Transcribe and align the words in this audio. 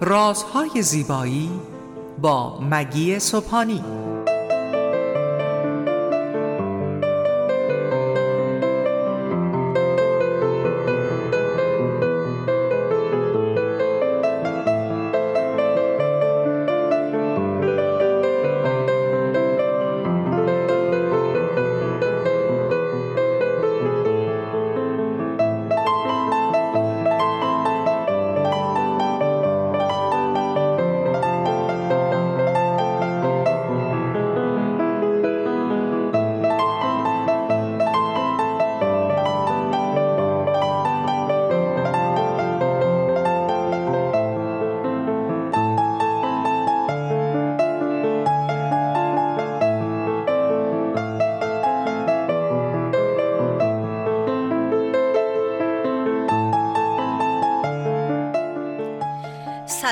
رازهای 0.00 0.82
زیبایی 0.82 1.50
با 2.18 2.60
مگی 2.60 3.18
صبحانی 3.18 3.84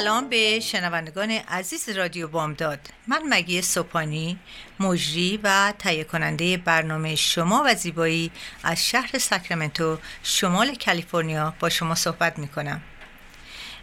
سلام 0.05 0.29
به 0.29 0.61
شنوندگان 0.61 1.31
عزیز 1.31 1.89
رادیو 1.89 2.29
بامداد. 2.29 2.79
من 3.09 3.23
مگی 3.29 3.63
سوپانی 3.63 4.39
مجری 4.81 5.41
و 5.43 5.73
تهیه 5.79 6.05
کننده 6.05 6.57
برنامه 6.57 7.15
شما 7.15 7.63
و 7.67 7.75
زیبایی 7.75 8.31
از 8.63 8.87
شهر 8.87 9.19
ساکرامنتو 9.19 9.99
شمال 10.23 10.75
کالیفرنیا 10.75 11.55
با 11.61 11.69
شما 11.69 11.95
صحبت 11.95 12.39
می 12.39 12.49
کنم 12.49 12.83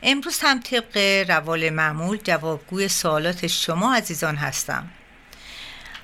امروز 0.04 0.40
هم 0.42 0.60
طبق 0.60 0.98
روال 1.30 1.70
معمول 1.70 2.18
جوابگوی 2.18 2.88
سوالات 2.88 3.48
شما 3.48 3.96
عزیزان 3.96 4.36
هستم. 4.36 4.90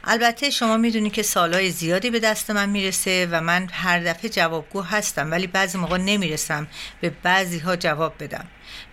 البته 0.03 0.49
شما 0.49 0.77
می‌دونید 0.77 1.13
که 1.13 1.23
سالهای 1.23 1.71
زیادی 1.71 2.09
به 2.09 2.19
دست 2.19 2.51
من 2.51 2.69
می‌رسه 2.69 3.27
و 3.31 3.41
من 3.41 3.69
هر 3.71 3.99
دفعه 3.99 4.29
جوابگو 4.29 4.81
هستم 4.81 5.31
ولی 5.31 5.47
بعضی 5.47 5.77
موقع 5.77 5.97
نمی‌رسم 5.97 6.67
به 7.01 7.09
بعضی 7.09 7.59
ها 7.59 7.75
جواب 7.75 8.13
بدم. 8.19 8.45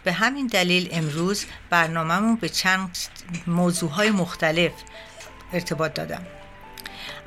به 0.05 0.13
همین 0.13 0.47
دلیل 0.47 0.89
امروز 0.93 1.45
برنامهمون 1.71 2.37
به 2.37 2.49
چند 2.49 2.99
موضوع 3.47 3.91
های 3.91 4.11
مختلف 4.11 4.73
ارتباط 5.53 5.95
دادم. 5.95 6.27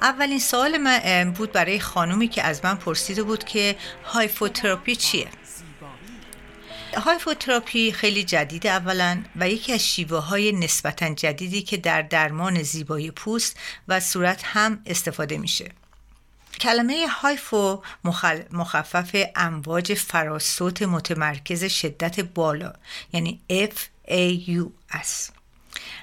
اولین 0.02 0.39
سوال 0.39 0.78
من 0.78 1.31
بود 1.31 1.52
برای 1.52 1.80
خانومی 1.80 2.28
که 2.28 2.44
از 2.44 2.66
من 2.66 2.75
پرسیده 2.75 3.23
بود 3.23 3.44
که 3.44 3.75
هایفوتراپی 4.06 4.95
چیه؟ 4.95 5.28
هایفوتراپی 7.00 7.92
خیلی 7.92 8.23
جدید 8.23 8.67
اولا 8.67 9.23
و 9.36 9.50
یکی 9.50 9.73
از 9.73 9.88
شیوه 9.88 10.20
های 10.20 10.52
نسبتا 10.52 11.14
جدیدی 11.14 11.62
که 11.62 11.78
در 11.78 12.02
درمان 12.02 12.64
زیبایی 12.64 13.12
پوست 13.12 13.58
و 13.88 14.00
صورت 14.00 14.42
هم 14.44 14.81
استفاده 14.86 15.38
میشه. 15.38 15.72
کلمه 16.59 17.08
هایفو 17.08 17.81
مخفف 18.52 19.16
امواج 19.36 19.94
فراسوت 19.94 20.81
متمرکز 20.81 21.64
شدت 21.64 22.20
بالا 22.20 22.73
یعنی 23.14 23.42
F 23.50 23.75
A 24.08 24.50
U 24.50 24.66
است 24.92 25.34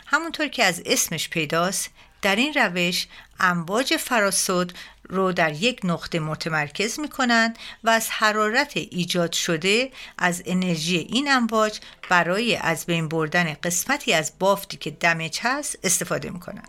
همونطور 0.06 0.48
که 0.48 0.64
از 0.64 0.82
اسمش 0.86 1.28
پیداست 1.28 1.90
در 2.22 2.36
این 2.36 2.54
روش 2.54 3.06
امواج 3.40 3.96
فراسود 3.96 4.72
رو 5.08 5.32
در 5.32 5.52
یک 5.52 5.80
نقطه 5.84 6.20
متمرکز 6.20 7.00
می 7.00 7.08
کنند 7.08 7.58
و 7.84 7.90
از 7.90 8.10
حرارت 8.10 8.76
ایجاد 8.76 9.32
شده 9.32 9.90
از 10.18 10.42
انرژی 10.46 10.96
این 10.98 11.32
امواج 11.32 11.80
برای 12.10 12.56
از 12.56 12.86
بین 12.86 13.08
بردن 13.08 13.56
قسمتی 13.62 14.12
از 14.12 14.32
بافتی 14.38 14.76
که 14.76 14.90
دمج 14.90 15.40
هست 15.42 15.78
استفاده 15.84 16.30
می 16.30 16.40
کنند. 16.40 16.68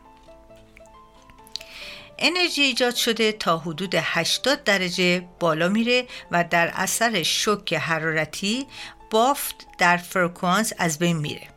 انرژی 2.20 2.62
ایجاد 2.62 2.96
شده 2.96 3.32
تا 3.32 3.58
حدود 3.58 3.96
80 3.96 4.64
درجه 4.64 5.28
بالا 5.40 5.70
میره 5.70 6.08
و 6.32 6.44
در 6.44 6.72
اثر 6.76 7.24
شوک 7.24 7.74
حرارتی 7.74 8.66
بافت 9.12 9.56
در 9.78 9.98
فرکانس 9.98 10.74
از 10.78 11.00
بین 11.00 11.18
میره 11.18 11.55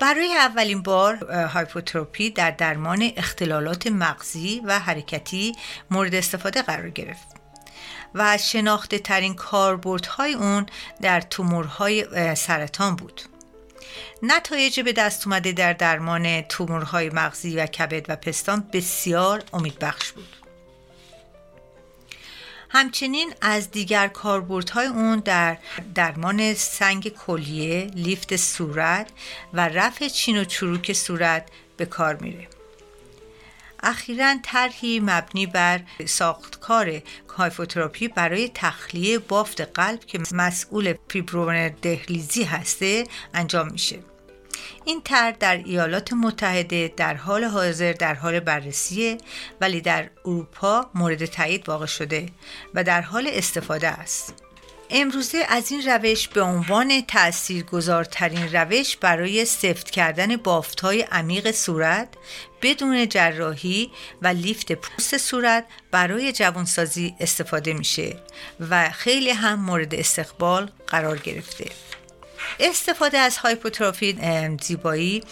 برای 0.00 0.34
اولین 0.34 0.82
بار 0.82 1.32
هایفوتراپی 1.32 2.30
در 2.30 2.50
درمان 2.50 3.10
اختلالات 3.16 3.86
مغزی 3.86 4.62
و 4.64 4.78
حرکتی 4.78 5.56
مورد 5.90 6.14
استفاده 6.14 6.62
قرار 6.62 6.90
گرفت 6.90 7.26
و 8.14 8.38
شناخته 8.38 8.98
ترین 8.98 9.34
کاربردهای 9.34 10.34
اون 10.34 10.66
در 11.00 11.20
تومورهای 11.20 12.34
سرطان 12.34 12.96
بود. 12.96 13.22
نتایج 14.22 14.80
به 14.80 14.92
دست 14.92 15.26
اومده 15.26 15.52
در 15.52 15.72
درمان 15.72 16.42
تومورهای 16.42 17.10
مغزی 17.10 17.56
و 17.56 17.66
کبد 17.66 18.06
و 18.08 18.16
پستان 18.16 18.68
بسیار 18.72 19.42
امیدبخش 19.52 20.12
بود. 20.12 20.37
همچنین 22.68 23.34
از 23.40 23.70
دیگر 23.70 24.08
کاربردهای 24.08 24.86
اون 24.86 25.18
در 25.18 25.58
درمان 25.94 26.54
سنگ 26.54 27.08
کلیه، 27.08 27.90
لیفت 27.94 28.36
صورت 28.36 29.10
و 29.52 29.68
رفع 29.68 30.08
چین 30.08 30.40
و 30.40 30.44
چروک 30.44 30.92
صورت 30.92 31.48
به 31.76 31.86
کار 31.86 32.14
میره. 32.14 32.48
اخیرا 33.82 34.34
طرحی 34.42 35.00
مبنی 35.00 35.46
بر 35.46 35.80
ساختکار 36.06 37.02
کایفوتراپی 37.28 38.08
برای 38.08 38.50
تخلیه 38.54 39.18
بافت 39.18 39.60
قلب 39.60 40.04
که 40.04 40.20
مسئول 40.32 40.94
فیبرون 41.08 41.68
دهلیزی 41.68 42.42
هسته 42.42 43.04
انجام 43.34 43.68
میشه 43.72 43.98
این 44.88 45.00
طرح 45.02 45.30
در 45.30 45.56
ایالات 45.56 46.12
متحده 46.12 46.92
در 46.96 47.14
حال 47.14 47.44
حاضر 47.44 47.92
در 47.92 48.14
حال 48.14 48.40
بررسیه 48.40 49.18
ولی 49.60 49.80
در 49.80 50.10
اروپا 50.24 50.90
مورد 50.94 51.24
تایید 51.24 51.68
واقع 51.68 51.86
شده 51.86 52.26
و 52.74 52.84
در 52.84 53.00
حال 53.00 53.28
استفاده 53.32 53.88
است. 53.88 54.34
امروزه 54.90 55.44
از 55.48 55.72
این 55.72 55.82
روش 55.82 56.28
به 56.28 56.42
عنوان 56.42 57.00
تاثیرگذارترین 57.00 58.52
روش 58.52 58.96
برای 58.96 59.44
سفت 59.44 59.90
کردن 59.90 60.36
بافتهای 60.36 61.02
عمیق 61.02 61.50
صورت 61.50 62.08
بدون 62.62 63.08
جراحی 63.08 63.90
و 64.22 64.28
لیفت 64.28 64.72
پوست 64.72 65.18
صورت 65.18 65.64
برای 65.90 66.32
جوانسازی 66.32 67.14
استفاده 67.20 67.72
میشه 67.72 68.16
و 68.70 68.90
خیلی 68.90 69.30
هم 69.30 69.60
مورد 69.60 69.94
استقبال 69.94 70.70
قرار 70.86 71.18
گرفته. 71.18 71.64
استفاده 72.60 73.18
از 73.18 73.36
هایپوتروفی 73.36 74.18
زیبایی 74.62 75.22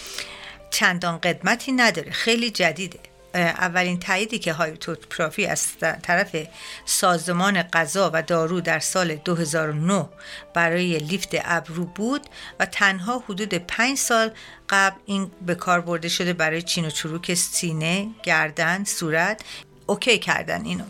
چندان 0.71 1.19
قدمتی 1.19 1.73
نداره. 1.73 2.11
خیلی 2.11 2.51
جدیده 2.51 2.99
اولین 3.35 3.99
تاییدی 3.99 4.39
که 4.39 4.53
هایپوتروفی 4.53 5.47
از 5.47 5.67
طرف 6.03 6.37
سازمان 6.85 7.63
غذا 7.63 8.11
و 8.15 8.23
دارو 8.23 8.61
در 8.61 8.79
سال 8.79 9.15
2009 9.15 10.09
برای 10.55 10.99
لیفت 10.99 11.29
ابرو 11.33 11.85
بود 11.85 12.27
و 12.61 12.67
تنها 12.67 13.25
حدود 13.29 13.55
5 13.55 13.99
سال 13.99 14.31
قبل 14.69 14.97
این 15.07 15.31
به 15.47 15.55
کار 15.55 15.81
برده 15.81 16.09
شده 16.09 16.33
برای 16.33 16.63
چین 16.63 16.85
و 16.85 16.91
چروک 16.91 17.35
سینه، 17.35 18.09
گردن، 18.23 18.85
صورت 18.85 19.41
okay 19.87 20.19
کردن 20.19 20.65
اینو. 20.65 20.85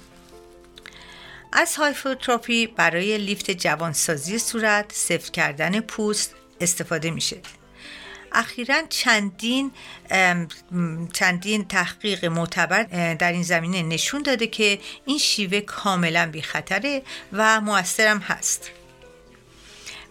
از 1.58 1.76
هایفوتراپی 1.76 2.66
برای 2.66 3.18
لیفت 3.18 3.50
جوانسازی 3.50 4.38
صورت 4.38 4.92
سفت 4.92 5.32
کردن 5.32 5.80
پوست 5.80 6.34
استفاده 6.60 7.10
میشه. 7.10 7.36
اخیرا 8.32 8.82
چندین 8.88 9.70
چندین 11.12 11.64
تحقیق 11.68 12.24
معتبر 12.24 12.82
در 13.14 13.32
این 13.32 13.42
زمینه 13.42 13.82
نشون 13.82 14.22
داده 14.22 14.46
که 14.46 14.78
این 15.06 15.18
شیوه 15.18 15.60
کاملا 15.60 16.30
بی 16.32 16.42
خطره 16.42 17.02
و 17.32 17.60
موثرم 17.60 18.18
هست. 18.18 18.70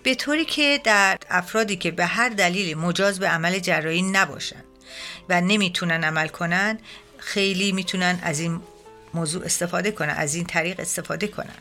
به 0.03 0.15
طوری 0.15 0.45
که 0.45 0.81
در 0.83 1.17
افرادی 1.29 1.75
که 1.75 1.91
به 1.91 2.05
هر 2.05 2.29
دلیل 2.29 2.77
مجاز 2.77 3.19
به 3.19 3.27
عمل 3.27 3.59
جراحی 3.59 4.01
نباشند 4.01 4.63
و 5.29 5.41
نمی‌تونن 5.41 6.03
عمل 6.03 6.27
کنن 6.27 6.79
خیلی 7.17 7.71
می‌تونن 7.71 8.19
از 8.23 8.39
این 8.39 8.61
موضوع 9.15 9.45
استفاده 9.45 9.91
کنن 9.91 10.09
از 10.17 10.35
این 10.35 10.45
طریق 10.45 10.79
استفاده 10.79 11.27
کنن. 11.27 11.55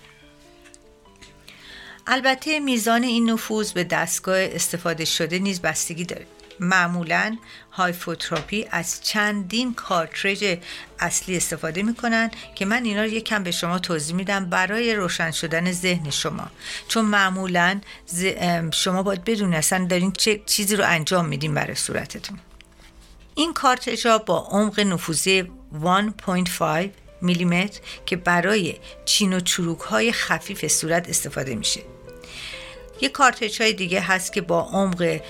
البته 2.07 2.61
میزان 2.61 3.03
این 3.03 3.31
نفوذ 3.31 3.73
به 3.73 3.85
دستگاه 3.85 4.39
استفاده 4.39 5.05
شده 5.05 5.39
نیز 5.39 5.61
بستگی 5.61 6.05
داره. 6.05 6.27
معمولا 6.61 7.37
هایفوتراپی 7.73 8.67
از 8.71 9.03
چندین 9.03 9.75
کارتریج 9.75 10.59
اصلی 11.01 11.37
استفاده 11.37 11.83
می‌کنن 11.83 12.31
که 12.55 12.65
من 12.65 12.85
اینا 12.85 13.03
رو 13.03 13.09
یکم 13.09 13.43
به 13.43 13.51
شما 13.51 13.79
توضیح 13.79 14.17
میدم 14.17 14.51
برای 14.51 14.95
روشن 14.95 15.31
شدن 15.31 15.73
ذهن 15.73 16.11
شما. 16.11 16.51
چون 16.89 17.05
معمولا 17.05 17.81
شما 18.73 19.03
باید 19.03 19.25
بدونید 19.25 19.59
اصلا 19.59 19.87
دارین 19.87 20.13
چه 20.13 20.43
چیزی 20.47 20.77
رو 20.77 20.85
انجام 20.87 21.27
میدین 21.27 21.55
برای 21.55 21.75
صورتتون. 21.75 22.39
این 23.35 23.53
کارتریج 23.53 24.07
ها 24.07 24.19
با 24.19 24.39
عمق 24.51 24.81
نفوذی 24.81 25.43
1.5 25.43 26.91
میلیمتر 27.25 27.81
که 28.07 28.17
برای 28.17 28.75
چین 29.05 29.33
و 29.33 29.41
چروک 29.41 29.81
های 29.81 30.13
خفیف 30.13 30.67
صورت 30.67 31.09
استفاده 31.09 31.55
میشه. 31.55 31.81
یه 33.01 33.09
کارتریج 33.09 33.63
های 33.63 33.73
دیگه 33.73 34.01
هست 34.01 34.33
که 34.33 34.41
با 34.41 34.61
عمق 34.61 35.21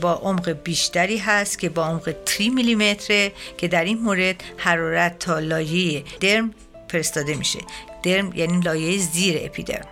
با 0.00 0.12
عمق 0.12 0.50
بیشتری 0.50 1.18
هست 1.18 1.58
که 1.58 1.68
با 1.68 1.86
عمق 1.86 2.14
3 2.24 2.48
میلیمتره 2.48 3.32
که 3.58 3.68
در 3.68 3.84
این 3.84 3.98
مورد 3.98 4.44
حرارت 4.56 5.18
تا 5.18 5.38
لایه 5.38 6.04
درم 6.20 6.54
فرستاده 6.88 7.34
میشه. 7.34 7.58
درم 8.02 8.32
یعنی 8.34 8.60
لایه 8.60 8.98
زیر 8.98 9.40
اپیدرم. 9.44 9.86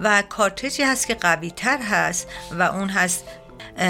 و 0.00 0.22
کارتریجی 0.28 0.82
هست 0.82 1.06
که 1.06 1.14
قوی 1.14 1.50
تر 1.50 1.78
هست 1.78 2.28
و 2.52 2.62
اون 2.62 2.88
هست 2.88 3.24
4.5 3.78 3.84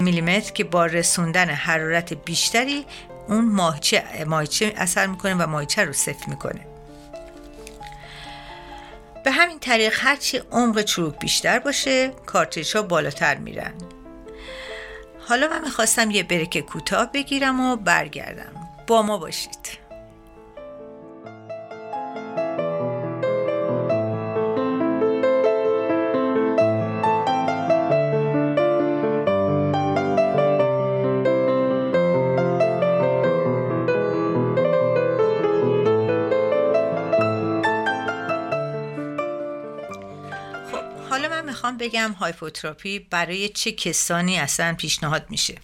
میلیمتر 0.00 0.52
که 0.52 0.64
با 0.64 0.86
رسوندن 0.86 1.48
حرارت 1.48 2.12
بیشتری 2.12 2.84
اون 3.32 3.44
ماهیچه, 3.44 4.24
ماهیچه 4.26 4.72
اثر 4.76 5.06
می‌کنه 5.06 5.34
و 5.34 5.46
ماهیچه 5.46 5.84
رو 5.84 5.92
سفت 5.92 6.28
می‌کنه. 6.28 6.66
به 9.24 9.30
همین 9.30 9.58
طریق 9.58 9.94
هرچی 9.96 10.38
عمق 10.38 10.82
چروک 10.82 11.18
بیشتر 11.18 11.58
باشه 11.58 12.08
کارتریج 12.26 12.76
ها 12.76 12.82
بالاتر 12.82 13.34
میرن. 13.34 13.74
حالا 15.28 15.48
من 15.48 15.60
می‌خواستم 15.60 16.10
یه 16.10 16.22
برک 16.22 16.60
کوتاه 16.60 17.12
بگیرم 17.12 17.60
و 17.60 17.76
برگردم. 17.76 18.52
با 18.86 19.02
ما 19.02 19.18
باشید. 19.18 19.81
بگم 41.82 42.12
هایفوتراپی 42.12 42.98
برای 42.98 43.48
چه 43.48 43.72
کسانی 43.72 44.38
اصلا 44.38 44.74
پیشنهاد 44.74 45.26
میشه؟ 45.30 45.54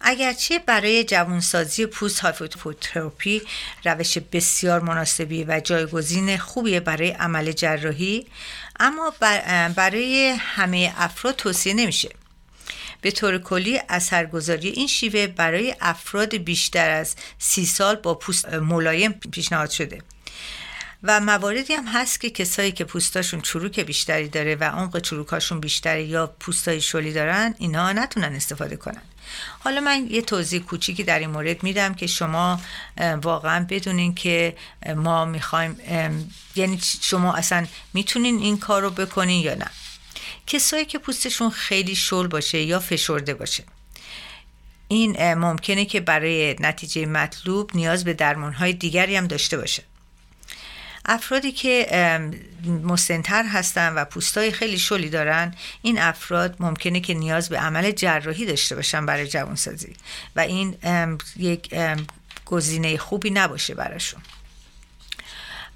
اگرچه 0.00 0.58
برای 0.58 1.04
جوانسازی 1.04 1.86
پوست 1.86 2.20
هایفوتراپی 2.20 3.42
روش 3.84 4.18
بسیار 4.18 4.80
مناسبی 4.80 5.44
و 5.44 5.60
جایگزین 5.60 6.36
خوبیه 6.36 6.80
برای 6.80 7.10
عمل 7.10 7.52
جراحی 7.52 8.26
اما 8.80 9.12
برای 9.76 10.28
همه 10.38 10.94
افراد 10.96 11.36
توصیه 11.36 11.74
نمیشه. 11.74 12.10
به 13.00 13.10
طور 13.10 13.38
کلی 13.38 13.80
اثرگذاری 13.88 14.68
این 14.68 14.86
شیوه 14.86 15.26
برای 15.26 15.76
افراد 15.80 16.36
بیشتر 16.36 16.90
از 16.90 17.16
سی 17.38 17.66
سال 17.66 17.96
با 17.96 18.14
پوست 18.14 18.48
ملایم 18.54 19.12
پیشنهاد 19.12 19.70
شده. 19.70 19.98
و 21.06 21.20
مواردی 21.20 21.72
هم 21.72 21.86
هست 21.86 22.20
که 22.20 22.30
کسایی 22.30 22.72
که 22.72 22.84
پوستاشون 22.84 23.40
چروک 23.40 23.80
بیشتری 23.80 24.28
داره 24.28 24.54
و 24.54 24.64
عمق 24.64 24.98
چروکاشون 24.98 25.60
بیشتره 25.60 26.04
یا 26.04 26.26
پوستای 26.40 26.80
شلی 26.80 27.12
دارن 27.12 27.54
اینا 27.58 27.92
نتونن 27.92 28.34
استفاده 28.34 28.76
کنن. 28.76 29.02
حالا 29.58 29.80
من 29.80 30.06
یه 30.10 30.22
توضیح 30.22 30.60
کوچیکی 30.60 31.04
در 31.04 31.18
این 31.18 31.30
مورد 31.30 31.62
میدم 31.62 31.94
که 31.94 32.06
شما 32.06 32.60
واقعا 33.22 33.66
بدونین 33.70 34.14
که 34.14 34.56
ما 34.96 35.24
می‌خوایم 35.24 35.76
یعنی 36.56 36.80
شما 37.00 37.34
اصلا 37.34 37.66
می‌تونین 37.94 38.38
این 38.38 38.58
کار 38.58 38.82
رو 38.82 38.90
بکنین 38.90 39.42
یا 39.42 39.54
نه. 39.54 39.70
کسایی 40.46 40.84
که 40.84 40.98
پوستشون 40.98 41.50
خیلی 41.50 41.94
شل 41.94 42.26
باشه 42.26 42.62
یا 42.62 42.80
فشرده 42.80 43.34
باشه 43.34 43.64
این 44.88 45.34
ممکنه 45.34 45.84
که 45.84 46.00
برای 46.00 46.56
نتیجه 46.60 47.06
مطلوب 47.06 47.70
نیاز 47.74 48.04
به 48.04 48.14
درمانهای 48.14 48.72
دیگری 48.72 49.16
هم 49.16 49.26
داشته 49.26 49.56
باشه. 49.56 49.82
افرادی 51.04 51.52
که 51.52 51.86
مسنتر 52.82 53.44
هستن 53.44 53.94
و 53.94 54.04
پوستای 54.04 54.52
خیلی 54.52 54.78
شلی 54.78 55.08
دارن 55.08 55.54
این 55.82 55.98
افراد 55.98 56.56
ممکنه 56.60 57.00
که 57.00 57.14
نیاز 57.14 57.48
به 57.48 57.58
عمل 57.58 57.90
جراحی 57.90 58.46
داشته 58.46 58.74
باشن 58.74 59.06
برای 59.06 59.26
جوانسازی 59.26 59.96
و 60.36 60.40
این 60.40 60.76
یک 61.36 61.74
گزینه 62.44 62.96
خوبی 62.96 63.30
نباشه 63.30 63.74
براشون. 63.74 64.20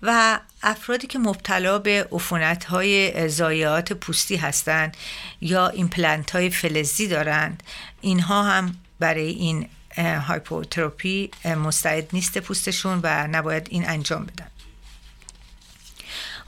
و 0.03 0.41
افرادی 0.63 1.07
که 1.07 1.19
مبتلا 1.19 1.79
به 1.79 2.09
عفونت 2.13 2.65
های 2.65 3.29
ضایعات 3.29 3.93
پوستی 3.93 4.37
هستند 4.37 4.97
یا 5.41 5.69
ایمپلنت 5.69 6.31
های 6.31 6.51
فلزی 6.51 7.09
دارند 7.09 7.63
اینها 8.01 8.43
هم 8.43 8.77
برای 8.99 9.29
این 9.29 9.69
هایفوتراپی 9.99 11.31
مستعد 11.45 12.09
نیست 12.13 12.39
پوستشون 12.39 13.01
و 13.03 13.27
نباید 13.27 13.67
این 13.71 13.89
انجام 13.89 14.25
بدن. 14.25 14.47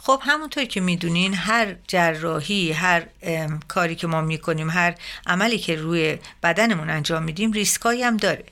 خب 0.02 0.20
همونطور 0.24 0.64
که 0.64 0.80
می‌دونین 0.80 1.34
هر 1.34 1.74
جراحی 1.88 2.72
هر 2.72 3.02
کاری 3.68 3.94
که 3.94 4.06
ما 4.06 4.20
می‌کنیم 4.20 4.70
هر 4.70 4.94
عملی 5.26 5.58
که 5.58 5.76
روی 5.76 6.18
بدنمون 6.42 6.90
انجام 6.90 7.22
میدیم 7.22 7.52
ریسکایی 7.52 8.02
هم 8.02 8.16
داره. 8.16 8.44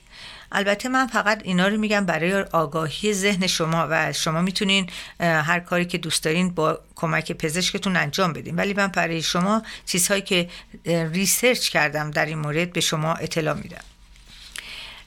البته 0.53 0.89
من 0.89 1.07
فقط 1.07 1.41
اینا 1.45 1.69
رو 1.69 1.77
میگم 1.77 2.07
برای 2.07 2.33
آگاهی 2.43 3.13
ذهن 3.13 3.47
شما 3.47 3.87
و 3.91 4.13
شما 4.13 4.41
می‌تونین 4.41 4.91
هر 5.21 5.61
کاری 5.61 5.85
که 5.85 5.99
دوست 5.99 6.25
دارین 6.25 6.51
با 6.51 6.81
کمک 6.95 7.33
پزشکتون 7.33 7.97
انجام 7.97 8.33
بدین. 8.33 8.57
ولی 8.57 8.75
من 8.75 8.87
برای 8.87 9.23
شما 9.23 9.63
چیزهایی 9.87 10.23
که 10.23 10.49
research 10.87 11.69
کردم 11.69 12.11
در 12.11 12.27
این 12.27 12.39
مورد 12.39 12.73
به 12.73 12.81
شما 12.81 13.15
اطلاع 13.15 13.55
میدم. 13.55 13.85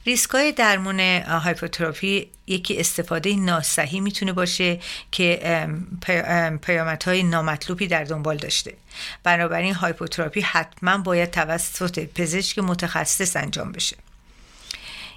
ریسکای 0.06 0.52
درمون 0.52 1.00
HIFU 1.20 1.60
therapy 1.60 2.30
یکی 2.46 2.80
استفاده 2.80 3.36
ناصحیح 3.36 4.00
می‌تونه 4.00 4.32
باشه 4.32 4.80
که 5.10 5.68
پیامدهای 6.62 7.22
نامطلوبی 7.22 7.86
در 7.86 8.04
دنبال 8.04 8.36
داشته. 8.36 8.74
بنابراین 9.24 9.74
هایپوتراپی 9.74 10.40
حتما 10.40 10.98
باید 10.98 11.30
توسط 11.30 11.98
پزشک 12.14 12.58
متخصص 12.58 13.36
انجام 13.36 13.72
بشه. 13.72 13.96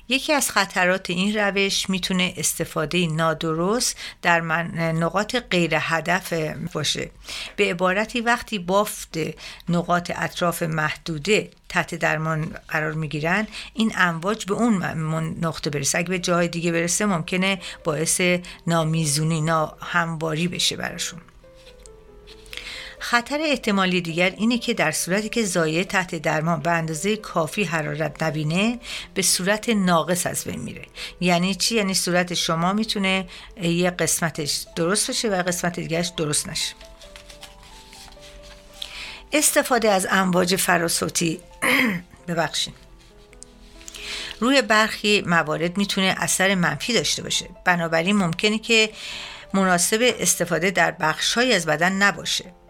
یکی 0.09 0.33
از 0.33 0.51
خطرات 0.51 1.09
این 1.09 1.37
روش 1.37 1.89
می‌تونه 1.89 2.33
استفاده 2.37 3.07
نادرست 3.07 3.97
در 4.21 4.41
نقاط 4.41 5.35
غیر 5.35 5.75
هدف 5.79 6.33
باشه. 6.73 7.09
به 7.55 7.69
عبارتی 7.69 8.21
وقتی 8.21 8.59
بافت 8.59 9.17
نقاط 9.69 10.11
اطراف 10.15 10.63
محدوده 10.63 11.51
تحت 11.69 11.95
درمان 11.95 12.55
قرار 12.67 12.93
می‌گیرن 12.93 13.47
این 13.73 13.93
امواج 13.97 14.45
به 14.45 14.53
اون 14.53 14.83
نقطه 15.41 15.69
برسه. 15.69 15.97
اگه 15.97 16.09
به 16.09 16.19
جای 16.19 16.47
دیگه 16.47 16.71
برسه 16.71 17.05
ممکنه 17.05 17.59
باعث 17.83 18.21
نامیزونی 18.67 19.41
ناهمواری 19.41 20.47
بشه 20.47 20.75
براشون. 20.75 21.21
خطر 23.09 23.39
احتمالی 23.41 24.01
دیگر 24.01 24.29
اینه 24.29 24.57
که 24.57 24.73
در 24.73 24.91
صورتی 24.91 25.29
که 25.29 25.43
زایه 25.43 25.83
تحت 25.83 26.15
درمان 26.15 26.59
به 26.59 26.71
اندازه 26.71 27.17
کافی 27.17 27.63
حرارت 27.63 28.23
نبینه 28.23 28.79
به 29.13 29.21
صورت 29.21 29.69
ناقص 29.69 30.27
از 30.27 30.43
بین 30.43 30.59
میره. 30.59 30.85
یعنی 31.21 31.55
چی؟ 31.55 31.75
یعنی 31.75 31.93
صورت 31.93 32.33
شما 32.33 32.73
می‌تونه 32.73 33.27
یه 33.61 33.89
قسمتش 33.89 34.65
درست 34.75 35.09
بشه 35.09 35.29
و 35.29 35.43
قسمت 35.43 35.79
دیگرش 35.79 36.11
درست 36.17 36.49
نشه. 36.49 36.73
استفاده 39.33 39.89
از 39.89 40.07
امواج 40.11 40.55
فراسوتی 40.55 41.39
ببخشید. 42.27 42.73
روی 44.39 44.61
برخی 44.61 45.21
موارد 45.21 45.77
می‌تونه 45.77 46.15
اثر 46.17 46.55
منفی 46.55 46.93
داشته 46.93 47.23
باشه. 47.23 47.49
بنابراین 47.65 48.15
ممکنه 48.15 48.59
که 48.59 48.89
مناسب 49.53 50.15
استفاده 50.19 50.71
در 50.71 50.91
بخشهایی 50.91 51.53
از 51.53 51.65
بدن 51.65 51.91
نباشه. 51.91 52.64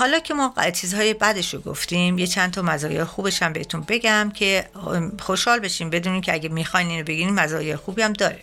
حالا 0.00 0.18
که 0.18 0.34
ما 0.34 0.54
چیزهای 0.72 1.14
بدش 1.14 1.54
رو 1.54 1.60
گفتیم 1.60 2.18
یه 2.18 2.26
چند 2.26 2.50
تا 2.50 2.62
مزایای 2.62 3.04
خوبش 3.04 3.42
هم 3.42 3.52
بهتون 3.52 3.84
بگم 3.88 4.30
که 4.34 4.68
خوشحال 5.20 5.58
بشیم 5.58 5.90
بدونیم 5.90 6.20
که 6.20 6.34
اگه 6.34 6.48
می‌خواین 6.48 6.88
اینو 6.88 7.04
بگیرین 7.04 7.34
مزایای 7.34 7.76
خوبی 7.76 8.02
هم 8.02 8.12
داره. 8.12 8.38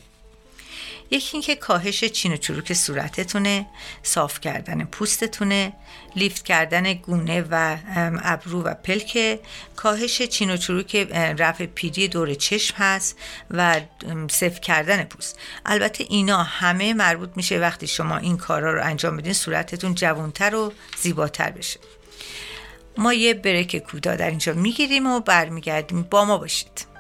یکی 1.12 1.30
اینکه 1.34 1.56
کاهش 1.56 2.04
چین 2.04 2.34
و 2.34 2.38
چروک 2.38 2.74
صورتتونه 2.74 3.66
صاف 4.04 4.40
کردن 4.40 4.84
پوستتونه 4.84 5.74
لیفت 6.16 6.46
کردن 6.46 6.94
گونه 6.94 7.46
و 7.52 7.78
ابرو 8.24 8.64
و 8.64 8.74
پلک 8.74 9.40
کاهش 9.76 10.22
چین 10.22 10.50
و 10.50 10.58
چروک 10.58 10.96
رفع 11.40 11.66
پیری 11.66 12.08
دور 12.08 12.34
چشم 12.34 12.76
هست 12.78 13.18
و 13.52 13.82
صف 14.30 14.62
کردن 14.62 15.04
پوست. 15.04 15.40
البته 15.66 16.06
اینا 16.10 16.44
همه 16.44 16.94
مربوط 16.94 17.30
میشه 17.36 17.60
وقتی 17.60 17.88
شما 17.88 18.18
این 18.18 18.38
کارا 18.38 18.74
رو 18.74 18.84
انجام 18.84 19.18
بدین 19.18 19.34
صورتتون 19.34 19.96
جوانتر 19.96 20.56
و 20.56 20.74
زیباتر 20.98 21.52
بشه. 21.52 21.80
ما 22.98 23.14
یه 23.14 23.34
برک 23.34 23.78
کوتاه 23.78 24.16
در 24.16 24.30
اینجا 24.30 24.54
می‌گیریم 24.54 25.08
و 25.08 25.20
برمیگردیم. 25.20 26.02
با 26.02 26.26
ما 26.26 26.38
باشید. 26.38 26.97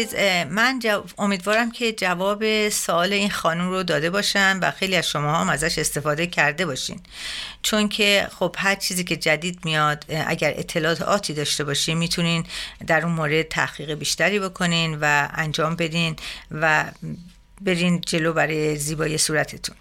عزیز 0.00 0.14
من 0.50 0.80
امیدوارم 1.18 1.70
که 1.70 1.92
جواب 1.92 2.68
سوال 2.68 3.12
این 3.12 3.30
خانم 3.30 3.68
رو 3.68 3.82
داده 3.82 4.10
باشم 4.10 4.58
و 4.62 4.70
خیلی 4.70 4.96
از 4.96 5.08
شما 5.08 5.36
هم 5.36 5.48
ازش 5.48 5.78
استفاده 5.78 6.26
کرده 6.26 6.66
باشین. 6.66 7.00
چون 7.62 7.88
که 7.88 8.28
خب 8.38 8.56
هر 8.58 8.74
چیزی 8.74 9.04
که 9.04 9.16
جدید 9.16 9.64
میاد 9.64 10.04
اگر 10.26 10.54
اطلاعاتی 10.56 11.34
داشته 11.34 11.64
باشین 11.64 11.98
می‌تونین 11.98 12.46
در 12.86 13.04
اون 13.04 13.12
مورد 13.12 13.42
تحقیق 13.42 13.94
بیشتری 13.94 14.38
بکنین 14.38 14.98
و 15.00 15.28
انجام 15.34 15.76
بدین 15.76 16.16
و 16.50 16.84
برین 17.60 18.00
جلو 18.00 18.32
برای 18.32 18.76
زیبایی 18.76 19.18
صورتتون. 19.18 19.76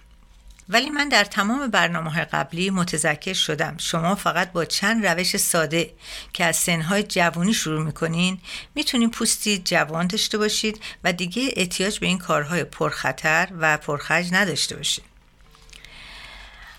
ولی 0.70 0.90
من 0.90 1.10
در 1.10 1.24
تمام 1.24 1.68
برنامه 1.68 2.12
های 2.12 2.26
قبلی 2.26 2.70
متذکر 2.70 3.34
شدم. 3.34 3.76
شما 3.78 4.16
فقط 4.16 4.52
با 4.52 4.66
چند 4.66 5.06
روش 5.06 5.38
ساده 5.38 5.94
که 6.34 6.46
از 6.46 6.56
سنهای 6.56 7.04
جوانی 7.04 7.54
شروع 7.54 7.84
می‌کنین 7.84 8.40
می‌تونین 8.76 9.12
پوستی 9.12 9.58
جوان 9.58 10.08
داشته 10.08 10.38
باشید 10.38 10.82
و 11.04 11.14
دیگه 11.14 11.50
احتیاج 11.56 12.00
به 12.00 12.08
این 12.08 12.18
کارهای 12.18 12.64
پرخطر 12.64 13.48
و 13.60 13.78
پرخرج 13.78 14.30
نداشته 14.32 14.76
باشید. 14.76 15.04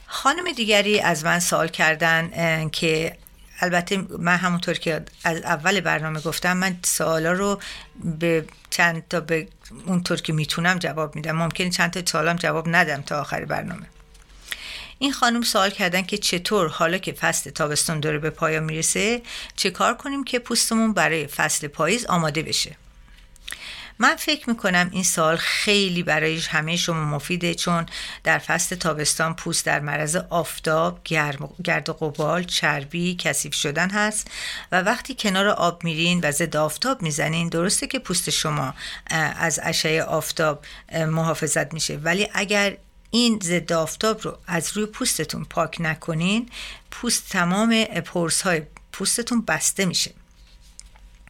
خانم 0.06 0.52
دیگری 0.52 1.00
از 1.00 1.24
من 1.24 1.40
سوال 1.40 1.68
کردن 1.68 2.68
که 2.68 3.16
البته 3.60 4.04
من 4.18 4.36
همونطور 4.36 4.74
که 4.74 5.04
از 5.24 5.42
اول 5.42 5.80
برنامه 5.80 6.20
گفتم 6.20 6.56
من 6.56 6.76
سوالا 6.84 7.32
رو 7.32 7.60
به 8.04 8.44
چند 8.70 9.08
تا 9.08 9.20
به 9.20 9.48
اونطور 9.86 10.20
که 10.20 10.32
می‌تونم 10.32 10.78
جواب 10.78 11.16
میدم. 11.16 11.36
ممکنه 11.36 11.70
چند 11.70 11.90
تا 11.90 12.12
سوالم 12.12 12.36
جواب 12.36 12.68
ندم 12.68 13.02
تا 13.02 13.20
آخر 13.20 13.44
برنامه. 13.44 13.86
این 14.98 15.12
خانم 15.12 15.42
سوال 15.42 15.70
کردن 15.70 16.02
که 16.02 16.18
چطور 16.18 16.68
حالا 16.68 16.98
که 16.98 17.12
فصل 17.12 17.50
تابستون 17.50 18.00
داره 18.00 18.18
به 18.18 18.30
پایان 18.30 18.64
می‌رسه 18.64 19.22
چه 19.56 19.70
کار 19.70 19.94
کنیم 19.94 20.24
که 20.24 20.38
پوستمون 20.38 20.92
برای 20.92 21.26
فصل 21.26 21.68
پاییز 21.68 22.06
آماده 22.06 22.42
بشه؟ 22.42 22.76
من 23.98 24.16
فکر 24.16 24.50
می‌کنم 24.50 24.88
این 24.92 25.02
سال 25.02 25.36
خیلی 25.36 26.02
برای 26.02 26.40
همه 26.40 26.76
شما 26.76 27.04
مفیده 27.04 27.54
چون 27.54 27.86
در 28.24 28.38
فصل 28.38 28.76
تابستان 28.76 29.34
پوست 29.34 29.66
در 29.66 29.80
معرض 29.80 30.16
آفتاب 30.16 31.00
گرد 31.64 31.88
و 31.88 31.92
قبال 31.92 32.44
چربی 32.44 33.16
کثیف 33.16 33.54
شدن 33.54 33.90
هست 33.90 34.30
و 34.72 34.82
وقتی 34.82 35.16
کنار 35.18 35.48
آب 35.48 35.84
میرین 35.84 36.20
و 36.22 36.32
ضد 36.32 36.56
آفتاب 36.56 37.02
می‌زنین 37.02 37.48
درسته 37.48 37.86
که 37.86 37.98
پوست 37.98 38.30
شما 38.30 38.74
از 39.10 39.60
اشعه 39.62 40.02
آفتاب 40.02 40.64
محافظت 40.92 41.74
میشه. 41.74 41.96
ولی 41.96 42.28
اگر 42.34 42.76
این 43.10 43.40
ضد 43.42 43.72
آفتاب 43.72 44.20
رو 44.22 44.38
از 44.46 44.76
روی 44.76 44.86
پوستتون 44.86 45.44
پاک 45.44 45.76
نکنین 45.80 46.50
پوست 46.90 47.28
تمام 47.28 47.84
پرس 47.84 48.42
های 48.42 48.62
پوستتون 48.92 49.44
بسته 49.44 49.84
میشه. 49.84 50.10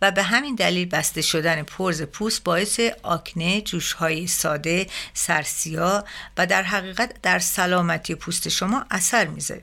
و 0.02 0.10
به 0.10 0.22
همین 0.22 0.54
دلیل 0.54 0.88
بسته 0.88 1.22
شدن 1.22 1.62
پرز 1.62 2.02
پوست 2.02 2.44
باعث 2.44 2.80
آکنه، 3.02 3.60
جوشهای 3.60 4.26
ساده، 4.26 4.86
سرسیا 5.14 6.04
و 6.36 6.46
در 6.46 6.62
حقیقت 6.62 7.22
در 7.22 7.38
سلامتی 7.38 8.14
پوست 8.14 8.48
شما 8.48 8.84
اثر 8.90 9.26
می‌ذاره. 9.26 9.62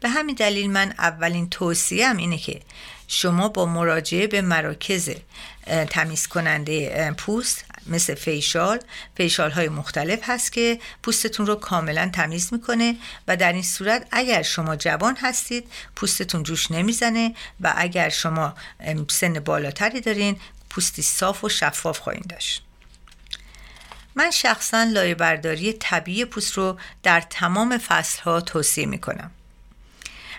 به 0.00 0.08
همین 0.08 0.34
دلیل 0.34 0.70
من 0.70 0.94
اولین 0.98 1.48
توصیم 1.48 2.16
اینه 2.16 2.38
که 2.38 2.60
شما 3.14 3.48
با 3.48 3.66
مراجعه 3.66 4.26
به 4.26 4.42
مراکز 4.42 5.10
تمیز 5.90 6.26
کننده 6.26 7.10
پوست 7.18 7.64
مثل 7.86 8.14
فیشال 8.14 8.78
فیشال 9.16 9.50
های 9.50 9.68
مختلف 9.68 10.18
هست 10.22 10.52
که 10.52 10.78
پوستتون 11.02 11.46
رو 11.46 11.54
کاملا 11.54 12.10
تمیز 12.12 12.52
می‌کنه 12.52 12.96
و 13.28 13.36
در 13.36 13.52
این 13.52 13.62
صورت 13.62 14.06
اگر 14.10 14.42
شما 14.42 14.76
جوان 14.76 15.16
هستید 15.16 15.68
پوستتون 15.96 16.42
جوش 16.42 16.70
نمی‌زنه 16.70 17.34
و 17.60 17.74
اگر 17.76 18.08
شما 18.08 18.54
سن 19.10 19.40
بالاتری 19.40 20.00
دارین 20.00 20.40
پوستی 20.70 21.02
صاف 21.02 21.44
و 21.44 21.48
شفاف 21.48 21.98
خواهید 21.98 22.26
داشت. 22.26 22.62
من 24.14 24.30
شخصا 24.30 24.84
لایه 24.84 25.14
برداری 25.14 25.72
طبیعی 25.72 26.24
پوست 26.24 26.52
رو 26.52 26.78
در 27.02 27.20
تمام 27.20 27.78
فصل 27.78 28.22
ها 28.22 28.40
توصیه 28.40 28.86
می‌کنم. 28.86 29.30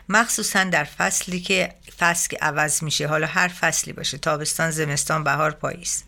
مخصوصا 0.10 0.64
در 0.64 0.84
فصلی 0.84 1.40
که 1.40 1.76
فصل 2.04 2.30
که 2.30 2.38
عوض 2.42 2.84
میشه. 2.84 3.08
حالا 3.08 3.28
هر 3.28 3.48
فصلی 3.48 3.94
باشه. 3.94 4.18
تابستان 4.18 4.72
زمستان 4.72 5.24
بهار 5.24 5.52
پاییز. 5.52 6.04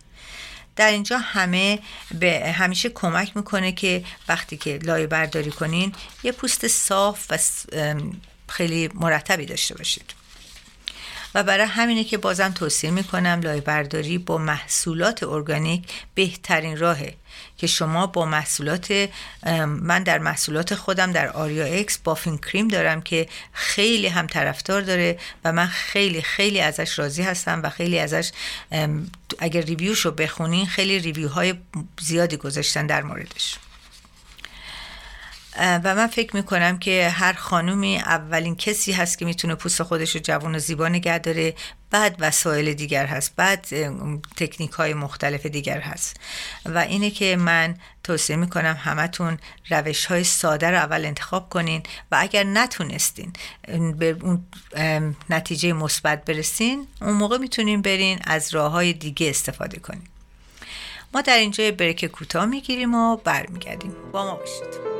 در 0.75 0.91
اینجا 0.91 1.17
همه 1.17 1.79
به 2.19 2.51
همیشه 2.51 2.89
کمک 2.89 3.37
می‌کنه 3.37 3.71
که 3.71 4.03
وقتی 4.29 4.57
که 4.57 4.79
لایه 4.83 5.07
برداری 5.07 5.51
کنین 5.51 5.93
یه 6.23 6.31
پوست 6.31 6.67
صاف 6.67 7.25
و 7.29 7.37
خیلی 8.49 8.89
مرتبی 8.93 9.45
داشته 9.45 9.75
باشید. 9.75 10.13
و 11.35 11.43
برای 11.43 11.65
همینه 11.65 12.03
که 12.03 12.17
بازم 12.17 12.51
توصیه 12.51 12.91
می‌کنم 12.91 13.39
لایه 13.43 13.61
برداری 13.61 14.17
با 14.17 14.37
محصولات 14.37 15.23
ارگانیک 15.23 15.83
بهترین 16.15 16.77
راهه 16.77 17.15
که 17.57 17.67
شما 17.67 18.07
با 18.07 18.25
محصولات 18.25 19.09
من 19.65 20.03
در 20.03 20.19
محصولات 20.19 20.75
خودم 20.75 21.11
در 21.11 21.29
آریا 21.29 21.65
اکس 21.65 21.97
بافین 21.97 22.37
کریم 22.37 22.67
دارم 22.67 23.01
که 23.01 23.27
خیلی 23.53 24.07
هم 24.07 24.27
طرفدار 24.27 24.81
داره 24.81 25.19
و 25.45 25.51
من 25.51 25.67
خیلی 25.67 26.21
خیلی 26.21 26.61
ازش 26.61 26.99
راضی 26.99 27.23
هستم 27.23 27.61
و 27.63 27.69
خیلی 27.69 27.99
ازش 27.99 28.31
اگر 29.39 29.61
ریویوش 29.61 29.99
رو 29.99 30.11
بخونین 30.11 30.65
خیلی 30.65 30.99
ریویوهای 30.99 31.53
زیادی 32.01 32.37
گذاشتن 32.37 32.87
در 32.87 33.03
موردش. 33.03 33.55
و 35.59 35.95
من 35.95 36.07
فکر 36.07 36.35
می‌کنم 36.35 36.79
که 36.79 37.09
هر 37.09 37.33
خانومی 37.33 37.97
اولین 37.97 38.55
کسی 38.55 38.91
هست 38.91 39.17
که 39.17 39.25
می‌تونه 39.25 39.55
پوست 39.55 39.83
خودش 39.83 40.15
رو 40.15 40.21
جوان 40.21 40.55
و 40.55 40.59
زیبا 40.59 40.87
نگه 40.87 41.17
داره. 41.17 41.53
بعد 41.91 42.15
وسایل 42.19 42.73
دیگر 42.73 43.05
هست 43.05 43.35
بعد 43.35 43.67
تکنیک 44.37 44.71
های 44.71 44.93
مختلف 44.93 45.45
دیگر 45.45 45.79
هست. 45.79 46.17
و 46.65 46.77
اینه 46.77 47.11
که 47.11 47.35
من 47.35 47.77
توصیه 48.03 48.35
می‌کنم 48.35 48.77
همتون 48.79 49.37
روش 49.69 50.05
های 50.05 50.23
ساده 50.23 50.69
رو 50.69 50.77
اول 50.77 51.05
انتخاب 51.05 51.49
کنین 51.49 51.83
و 52.11 52.17
اگر 52.19 52.43
نتونستین 52.43 53.33
به 53.97 54.17
اون 54.21 54.45
نتیجه 55.29 55.73
مثبت 55.73 56.25
برسین 56.25 56.87
اون 57.01 57.13
موقع 57.13 57.37
می‌تونین 57.37 57.81
برین 57.81 58.19
از 58.23 58.53
راه 58.53 58.71
های 58.71 58.93
دیگه 58.93 59.29
استفاده 59.29 59.79
کنین. 59.79 60.07
ما 61.13 61.21
در 61.21 61.37
اینجا 61.37 61.71
بریک 61.71 62.05
کوتاه 62.05 62.45
می‌گیریم 62.45 62.95
و 62.95 63.17
برمیگردیم. 63.17 63.95
با 64.11 64.25
ما 64.25 64.35
باشید. 64.35 64.94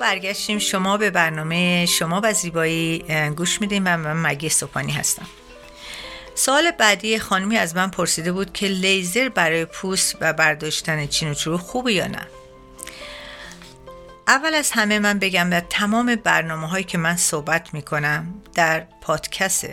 برگشتیم. 0.00 0.58
شما 0.58 0.96
به 0.96 1.10
برنامه 1.10 1.86
شما 1.86 2.20
و 2.24 2.32
زیبایی 2.32 3.04
گوش 3.36 3.60
میدیم 3.60 3.82
و 3.86 3.96
من 3.96 4.30
مگی 4.30 4.48
سوپانی 4.48 4.92
هستم. 4.92 5.26
سال 6.38 6.70
بعدی 6.70 7.18
خانمی 7.18 7.56
از 7.56 7.76
من 7.76 7.90
پرسیده 7.90 8.32
بود 8.32 8.52
که 8.52 8.66
لیزر 8.66 9.28
برای 9.28 9.64
پوست 9.64 10.16
و 10.20 10.32
برداشتن 10.32 11.06
چین 11.06 11.30
و 11.30 11.34
چرو 11.34 11.58
خوبه 11.58 11.92
یا 11.92 12.06
نه. 12.06 12.26
اول 14.28 14.54
از 14.54 14.70
همه 14.70 14.98
من 14.98 15.18
بگم 15.18 15.50
در 15.50 15.60
تمام 15.60 16.14
برنامه 16.14 16.68
هایی 16.68 16.84
که 16.84 16.98
من 16.98 17.16
صحبت 17.16 17.74
می 17.74 17.82
کنم 17.82 18.34
در 18.54 18.86
پادکست 19.00 19.68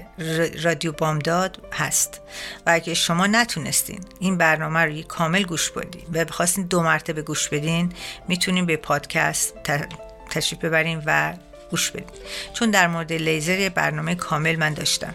رادیو 0.63 0.91
بامداد 0.91 1.62
هست. 1.74 2.22
و 2.65 2.72
اگه 2.74 2.93
شما 2.93 3.27
نتونستین 3.27 4.01
این 4.19 4.38
برنامه 4.38 4.79
رو 4.79 5.01
کامل 5.01 5.43
گوش 5.43 5.72
بدین 5.72 6.05
و 6.13 6.25
بخواستین 6.25 6.65
دو 6.65 6.81
مرتبه 6.81 7.22
گوش 7.22 7.50
بدین 7.50 7.93
می‌تونین 8.27 8.65
به 8.65 8.77
پادکست 8.77 9.53
تشریف 10.29 10.65
ببرین 10.65 11.03
و 11.05 11.34
گوش 11.72 11.91
بدین. 11.91 12.07
چون 12.53 12.72
در 12.72 12.88
مورد 12.88 13.13
لیزر 13.13 13.69
برنامه 13.69 14.15
کامل 14.15 14.55
من 14.55 14.74
داشتم. 14.74 15.13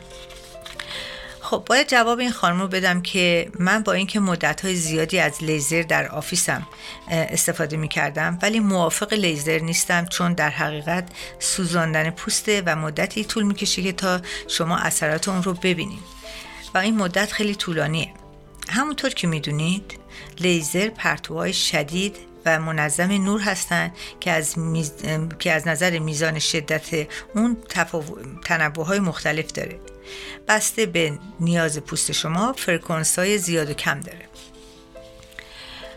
خب 1.50 1.62
باید 1.66 1.88
جواب 1.88 2.18
این 2.18 2.30
خانم 2.30 2.60
رو 2.60 2.68
بدم 2.68 3.02
که 3.02 3.50
من 3.58 3.82
با 3.82 3.92
اینکه 3.92 4.20
مدت 4.20 4.60
های 4.60 4.74
زیادی 4.74 5.18
از 5.18 5.44
لیزر 5.44 5.82
در 5.82 6.08
آفیسم 6.08 6.66
استفاده 7.08 7.76
می 7.76 7.88
کردم 7.88 8.38
ولی 8.42 8.60
موافق 8.60 9.12
لیزر 9.12 9.58
نیستم 9.58 10.06
چون 10.06 10.32
در 10.32 10.50
حقیقت 10.50 11.08
سوزاندن 11.38 12.10
پوسته 12.10 12.62
و 12.66 12.76
مدتی 12.76 13.24
طول 13.24 13.42
می 13.42 13.54
کشه 13.54 13.82
که 13.82 13.92
تا 13.92 14.20
شما 14.48 14.76
اثرات 14.76 15.28
اون 15.28 15.42
رو 15.42 15.54
ببینید. 15.54 16.02
و 16.74 16.78
این 16.78 16.96
مدت 16.96 17.32
خیلی 17.32 17.54
طولانیه. 17.54 18.08
همونطور 18.68 19.10
که 19.10 19.26
می‌دونید 19.26 19.98
لیزر 20.40 20.88
پرتوهای 20.88 21.52
شدید 21.52 22.16
و 22.46 22.60
منظم 22.60 23.10
نور 23.12 23.40
هستند 23.40 23.92
که 24.20 24.30
از, 24.30 24.54
که 25.38 25.52
از 25.52 25.68
نظر 25.68 25.98
میزان 25.98 26.38
شدت 26.38 27.08
اون 27.34 27.56
تنوع 28.44 28.86
های 28.86 29.00
مختلف 29.00 29.52
داره. 29.52 29.80
بسته 30.48 30.86
به 30.86 31.18
نیاز 31.40 31.78
پوست 31.78 32.12
شما 32.12 32.52
فرکانس 32.52 33.18
های 33.18 33.38
زیاد 33.38 33.70
و 33.70 33.74
کم 33.74 34.00
داره. 34.00 34.28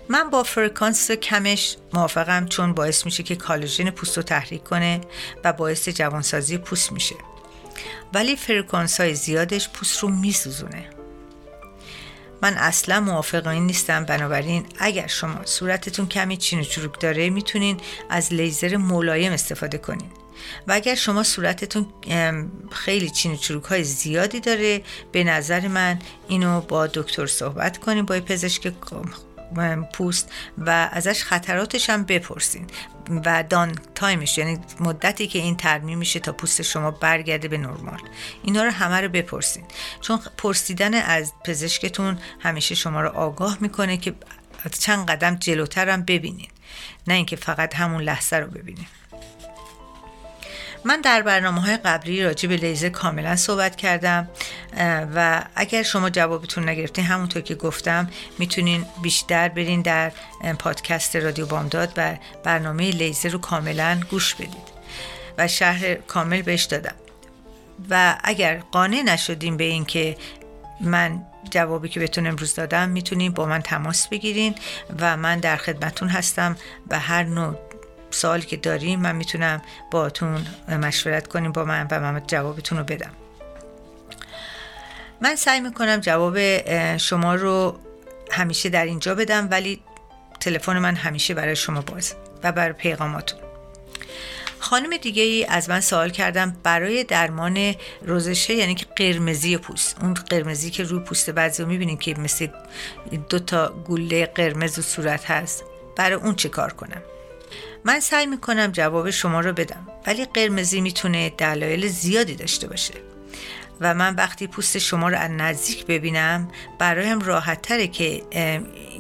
من 0.10 0.30
با 0.30 0.44
فرکانس 0.44 1.12
کمش 1.12 1.78
موافقم 1.94 2.46
چون 2.46 2.74
باعث 2.74 3.06
میشه 3.06 3.24
که 3.24 3.36
کلاژن 3.36 3.90
پوست 3.90 4.18
رو 4.18 4.24
تحریک 4.24 4.64
کنه 4.64 5.02
و 5.44 5.54
باعث 5.54 5.90
جوانسازی 5.90 6.58
پوست 6.58 6.92
میشه. 6.92 7.16
ولی 8.14 8.36
فرکانس 8.36 9.00
های 9.00 9.16
زیادش 9.16 9.70
پوست 9.70 10.00
رو 10.00 10.10
میسوزونه. 10.10 10.90
من 12.42 12.54
اصلا 12.54 13.00
موافق 13.00 13.48
این 13.48 13.66
نیستم 13.66 14.06
بنابراین 14.06 14.66
اگر 14.80 15.08
شما 15.08 15.46
صورتتون 15.46 16.08
کمی 16.08 16.38
چین 16.38 16.60
و 16.60 16.64
چروک 16.64 17.00
داره 17.00 17.30
می‌تونین 17.30 17.80
از 18.10 18.34
لیزر 18.34 18.78
ملایم 18.78 19.32
استفاده 19.32 19.78
کنین. 19.78 20.23
و 20.68 20.74
اگر 20.74 20.96
شما 20.96 21.24
صورتتون 21.24 21.88
خیلی 22.72 23.10
چین 23.10 23.32
و 23.32 23.36
چروک 23.36 23.64
های 23.64 23.84
زیادی 23.84 24.40
داره 24.40 24.82
به 25.12 25.24
نظر 25.24 25.68
من 25.68 26.00
اینو 26.28 26.62
با 26.62 26.88
دکتر 26.88 27.28
صحبت 27.28 27.78
کنیم 27.78 28.06
با 28.06 28.20
پزشک 28.20 28.74
پوست 29.94 30.32
و 30.58 30.90
ازش 30.92 31.24
خطراتش 31.24 31.90
هم 31.90 32.04
بپرسین 32.04 32.68
و 33.26 33.44
down 33.50 33.76
time 33.96 34.24
ش 34.24 34.38
یعنی 34.38 34.60
مدتی 34.80 35.28
که 35.28 35.40
این 35.40 35.58
ترمیم 35.58 35.98
میشه 35.98 36.20
تا 36.20 36.32
پوست 36.32 36.62
شما 36.62 36.92
برگرده 36.92 37.48
به 37.48 37.58
نرمال. 37.58 38.00
اینا 38.44 38.64
رو 38.64 38.72
همه 38.72 39.02
رو 39.02 39.10
بپرسین. 39.10 39.64
چون 40.02 40.20
پرسیدن 40.38 40.94
از 40.94 41.34
پزشکتون 41.46 42.18
همیشه 42.40 42.76
شما 42.76 43.02
رو 43.02 43.10
آگاه 43.10 43.58
می‌کنه 43.62 43.98
که 43.98 44.14
چند 44.80 45.10
قدم 45.10 45.36
جلوتر 45.36 45.90
هم 45.90 46.02
ببینین. 46.02 46.50
نه 47.08 47.14
اینکه 47.14 47.36
فقط 47.36 47.76
همون 47.76 48.02
لحظه 48.02 48.36
رو 48.36 48.48
ببینین. 48.48 48.88
من 50.86 51.02
در 51.02 51.22
برنامه 51.22 51.62
های 51.62 51.78
قبلی 51.78 52.24
راجع 52.24 52.50
به 52.50 52.56
لیزر 52.56 52.90
کاملا 52.90 53.36
صحبت 53.36 53.76
کردم 53.76 54.30
و 55.16 55.44
اگر 55.56 55.84
شما 55.84 56.10
جوابتون 56.10 56.70
نگرفتین 56.70 57.06
همونطور 57.06 57.42
که 57.42 57.56
گفتم 57.56 58.10
می‌تونین 58.40 58.86
بیشتر 59.02 59.50
برین 59.50 59.82
در 59.82 60.12
پادکست 60.60 61.16
رادیو 61.16 61.46
بامداد 61.46 61.94
و 61.98 62.16
برنامه 62.44 62.92
لیزر 62.92 63.30
رو 63.30 63.40
کاملا 63.40 64.00
گوش 64.10 64.36
بدید 64.36 64.74
و 65.38 65.48
شهر 65.48 65.96
کامل 65.96 66.42
بهش 66.42 66.64
دادم. 66.64 66.96
و 67.90 68.16
اگر 68.24 68.58
قانع 68.72 69.02
نشدیم 69.02 69.58
به 69.58 69.64
این 69.64 69.86
که 69.86 70.18
من 70.82 71.22
جوابی 71.50 71.90
که 71.90 72.00
بهتون 72.00 72.28
امروز 72.28 72.56
دادم 72.56 72.90
می‌تونین 72.90 73.32
با 73.32 73.46
من 73.46 73.62
تماس 73.62 74.08
بگیرین 74.08 74.56
و 75.00 75.18
من 75.18 75.40
در 75.40 75.58
خدمتون 75.58 76.10
هستم 76.10 76.58
و 76.90 77.00
هر 77.00 77.24
نوع 77.24 77.56
سوالی 78.14 78.46
که 78.46 78.58
داریم 78.58 79.00
من 79.00 79.16
می‌تونم 79.16 79.62
باتون 79.92 80.46
مشورت 80.68 81.28
کنیم 81.28 81.52
با 81.52 81.66
من 81.66 81.88
و 81.92 82.00
من 82.00 82.22
جوابتون 82.28 82.78
رو 82.78 82.84
بدم. 82.84 83.12
من 85.22 85.36
سعی 85.36 85.62
می‌کنم 85.62 85.98
جواب 85.98 86.38
شما 86.98 87.36
رو 87.36 87.80
همیشه 88.32 88.70
در 88.70 88.86
اینجا 88.86 89.16
بدم 89.16 89.48
ولی 89.52 89.82
تلفن 90.40 90.80
من 90.80 90.96
همیشه 90.96 91.34
برای 91.34 91.56
شما 91.56 91.82
باز 91.82 92.14
و 92.44 92.52
برای 92.52 92.74
پیغاماتون. 92.74 93.40
خانم 94.60 94.98
دیگه 94.98 95.24
ای 95.24 95.46
از 95.46 95.70
من 95.70 95.82
سوال 95.82 96.10
کردم 96.10 96.58
برای 96.64 97.04
درمان 97.04 97.76
روزشه 98.02 98.54
یعنی 98.54 98.76
که 98.76 98.86
قرمزی 98.96 99.58
پوست. 99.58 99.98
اون 100.02 100.14
قرمزی 100.14 100.72
که 100.72 100.84
روی 100.84 101.00
پوست 101.00 101.30
بعضی 101.30 101.64
رو 101.64 101.70
می‌بینید 101.70 102.00
که 102.00 102.20
مثل 102.20 102.48
دو 103.30 103.40
تا 103.40 103.70
گوله 103.70 104.26
قرمز 104.26 104.80
و 104.80 104.82
صورت 104.82 105.32
هست. 105.32 105.64
برای 105.96 106.14
اون 106.14 106.36
چه 106.36 106.50
کار 106.50 106.74
کنم؟ 106.74 107.02
من 107.86 108.00
سعی 108.00 108.26
می‌کنم 108.26 108.72
جواب 108.72 109.10
شما 109.10 109.40
رو 109.40 109.54
بدم 109.54 109.88
ولی 110.08 110.26
قرمزی 110.26 110.82
می‌تونه 110.82 111.30
دلایل 111.30 111.88
زیادی 111.88 112.36
داشته 112.36 112.68
باشه. 112.68 112.94
و 113.82 113.94
من 113.94 114.16
وقتی 114.16 114.48
پوست 114.48 114.78
شما 114.78 115.10
رو 115.10 115.18
از 115.18 115.32
نزدیک 115.32 115.86
ببینم 115.86 116.52
برایم 116.80 117.20
راحت 117.20 117.62
تره 117.62 117.88
که, 117.88 118.24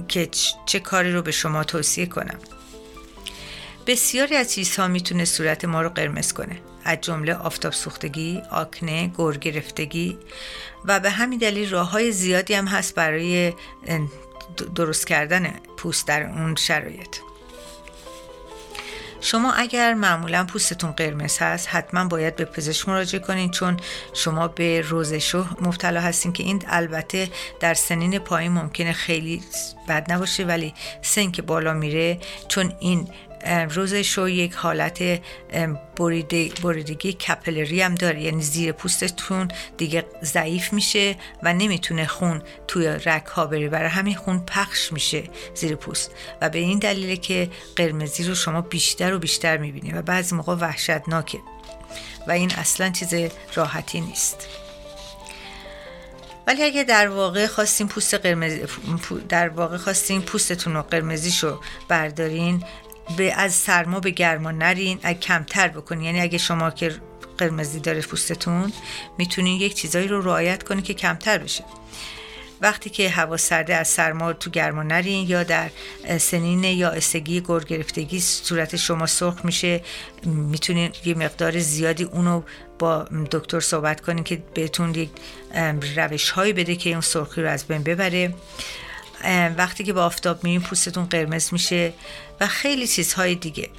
که 0.08 0.30
چه 0.66 0.80
کاری 0.80 1.12
رو 1.12 1.22
به 1.22 1.32
شما 1.32 1.64
توصیه 1.64 2.06
کنم. 2.06 2.40
بسیاری 3.88 4.36
از 4.36 4.54
چیزها 4.54 4.88
می‌تونه 4.88 5.26
صورت 5.26 5.66
ما 5.66 5.82
رو 5.82 5.90
قرمز 5.90 6.34
کنه. 6.34 6.60
از 6.86 6.98
جمله 7.02 7.34
آفتاب 7.34 7.74
سوختگی، 7.74 8.42
آکنه، 8.52 9.08
گور 9.08 9.38
گرفتگی 9.38 10.18
و 10.86 11.00
به 11.00 11.10
همین 11.10 11.40
دلیل 11.40 11.70
راه 11.70 11.90
های 11.90 12.12
زیادی 12.12 12.54
هم 12.54 12.66
هست 12.66 12.96
برای 12.96 13.54
درست 14.76 15.08
کردن 15.08 15.54
پوست 15.78 16.08
در 16.08 16.24
اون 16.24 16.56
شرایط. 16.56 17.16
شما 19.24 19.54
اگر 19.54 19.94
معمولا 19.94 20.44
پوستتون 20.44 20.92
قرمز 20.92 21.38
هست 21.38 21.68
حتما 21.72 22.06
باید 22.06 22.36
به 22.36 22.46
پزشک 22.46 22.90
مراجعه 22.90 23.22
کنین 23.22 23.52
چون 23.52 23.78
شما 24.14 24.48
به 24.48 24.82
روزشو 24.82 25.46
مبتلا 25.62 26.02
هستین 26.02 26.34
که 26.34 26.44
این 26.44 26.64
البته 26.68 27.30
در 27.60 27.74
سنین 27.74 28.20
پایین 28.20 28.52
ممکنه 28.52 28.94
خیلی 28.94 29.42
بد 29.90 30.12
نباشه 30.12 30.44
ولی 30.46 30.74
سن 31.02 31.32
که 31.32 31.42
بالا 31.42 31.74
میره 31.74 32.20
چون 32.48 32.74
این 32.80 33.08
روزش 33.70 34.18
رو 34.18 34.30
یک 34.30 34.54
حالت 34.54 35.22
بریدگی 36.62 37.14
کپلری 37.14 37.82
هم 37.82 37.96
داره. 37.96 38.22
یعنی 38.22 38.42
زیر 38.42 38.72
پوستتون 38.72 39.48
دیگه 39.78 40.06
ضعیف 40.24 40.74
میشه 40.74 41.16
و 41.44 41.54
نمی‌تونه 41.54 42.08
خون 42.08 42.42
توی 42.68 42.88
رک 42.88 43.26
ها 43.26 43.46
بره. 43.46 43.70
برای 43.70 43.90
همین 43.90 44.16
خون 44.16 44.40
پخش 44.40 44.94
میشه 44.94 45.24
زیر 45.56 45.76
پوست. 45.76 46.12
و 46.42 46.50
به 46.50 46.60
این 46.60 46.80
دلیله 46.80 47.18
که 47.18 47.50
قرمزی 47.76 48.24
رو 48.24 48.36
شما 48.36 48.62
بیشتر 48.62 49.14
و 49.14 49.20
بیشتر 49.20 49.58
می‌بینید 49.58 49.96
و 49.96 50.02
بعضی 50.02 50.36
موقع 50.36 50.56
وحشتناکه. 50.56 51.40
و 52.28 52.32
این 52.32 52.52
اصلا 52.52 52.90
چیز 52.90 53.14
راحتی 53.56 54.02
نیست. 54.02 54.48
ولی 56.48 56.64
اگه 56.64 56.84
در 56.84 57.08
واقع 57.08 57.48
خواستین 57.48 57.88
پوست 57.88 58.14
قرمز 58.14 58.54
در 59.30 59.50
واقع 59.50 59.78
خواستین 59.78 60.22
پوستتون 60.22 60.74
رو 60.74 60.82
قرمزیشو 60.82 61.60
بردارین 61.88 62.64
به 63.18 63.34
از 63.34 63.54
سرما 63.54 64.00
به 64.00 64.12
گرما 64.12 64.52
نرین 64.52 65.00
اگه 65.04 65.20
کمتر 65.20 65.68
بکنین. 65.68 66.04
یعنی 66.04 66.22
اگه 66.22 66.38
شما 66.38 66.72
که 66.72 66.96
قرمزی 67.38 67.80
داره 67.80 68.02
پوستتون 68.02 68.74
می‌تونین 69.18 69.62
یک 69.62 69.74
چیزایی 69.74 70.08
رو 70.08 70.22
رعایت 70.22 70.64
کنین 70.64 70.84
که 70.84 70.94
کمتر 70.94 71.38
بشه. 71.38 71.64
وقتی 72.62 72.90
که 72.90 73.10
هوا 73.10 73.38
سرده 73.38 73.76
از 73.76 73.88
سرما 73.88 74.34
تو 74.34 74.50
گرما 74.50 74.84
نرین 74.84 75.28
یا 75.28 75.44
در 75.44 75.70
سنین 76.18 76.64
یا 76.64 76.90
استگی 76.90 77.42
گور 77.42 77.64
گرفتگی 77.64 78.20
صورت 78.20 78.76
شما 78.76 79.06
سرخ 79.06 79.46
میشه 79.46 79.82
می‌تونین 80.26 80.92
یه 81.06 81.16
مقدار 81.16 81.60
زیادی 81.60 82.04
اونو 82.04 82.42
با 82.80 83.08
دکتر 83.32 83.60
صحبت 83.60 84.02
کنین 84.02 84.24
که 84.24 84.44
بهتون 84.54 84.96
یک 84.96 85.10
روش 85.96 86.30
هایی 86.30 86.54
بده 86.54 86.76
که 86.76 86.90
اون 86.90 87.02
سرخی 87.02 87.42
رو 87.42 87.50
از 87.50 87.68
بین 87.68 87.84
ببره. 87.84 88.34
وقتی 89.58 89.84
که 89.84 89.94
با 89.94 90.06
آفتاب 90.06 90.44
میرین 90.44 90.62
پوستتون 90.62 91.06
قرمز 91.06 91.54
میشه 91.54 91.94
و 92.42 92.48
خیلی 92.48 92.88
چیزهای 92.88 93.36
دیگه. 93.36 93.70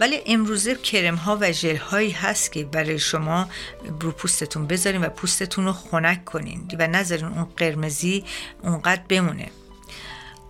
ولی 0.00 0.20
امروزه 0.26 0.74
کرم 0.74 1.14
ها 1.14 1.38
و 1.40 1.52
ژل 1.52 1.76
هایی 1.76 2.10
هست 2.10 2.52
که 2.52 2.64
برای 2.64 2.98
شما 2.98 3.48
رو 4.00 4.10
پوستتون 4.10 4.66
بذارین 4.66 5.04
و 5.04 5.08
پوستتون 5.08 5.64
رو 5.64 5.72
خنک 5.72 6.24
کنین 6.24 6.70
و 6.78 6.86
نذارین 6.86 7.26
اون 7.26 7.44
قرمزی 7.56 8.24
اونقدر 8.62 9.02
بمونه. 9.08 9.50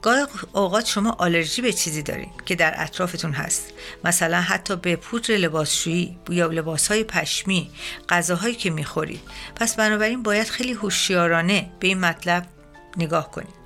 گاه 0.02 0.28
اوقات 0.52 0.86
شما 0.86 1.16
آلرژی 1.18 1.62
به 1.62 1.72
چیزی 1.72 2.02
دارین 2.02 2.30
که 2.46 2.54
در 2.54 2.74
اطرافتون 2.76 3.32
هست. 3.32 3.72
مثلا 4.04 4.40
حتی 4.40 4.76
به 4.76 4.96
پودر 4.96 5.34
لباسشویی 5.34 6.18
یا 6.30 6.46
لباسهای 6.46 7.04
پشمی 7.04 7.70
غذاهایی 8.08 8.54
که 8.54 8.70
می‌خورید. 8.70 9.20
پس 9.54 9.76
بنابراین 9.76 10.22
باید 10.22 10.48
خیلی 10.48 10.72
هوشیارانه 10.72 11.70
به 11.80 11.88
این 11.88 12.00
مطلب 12.00 12.46
نگاه 12.96 13.30
کنید. 13.30 13.65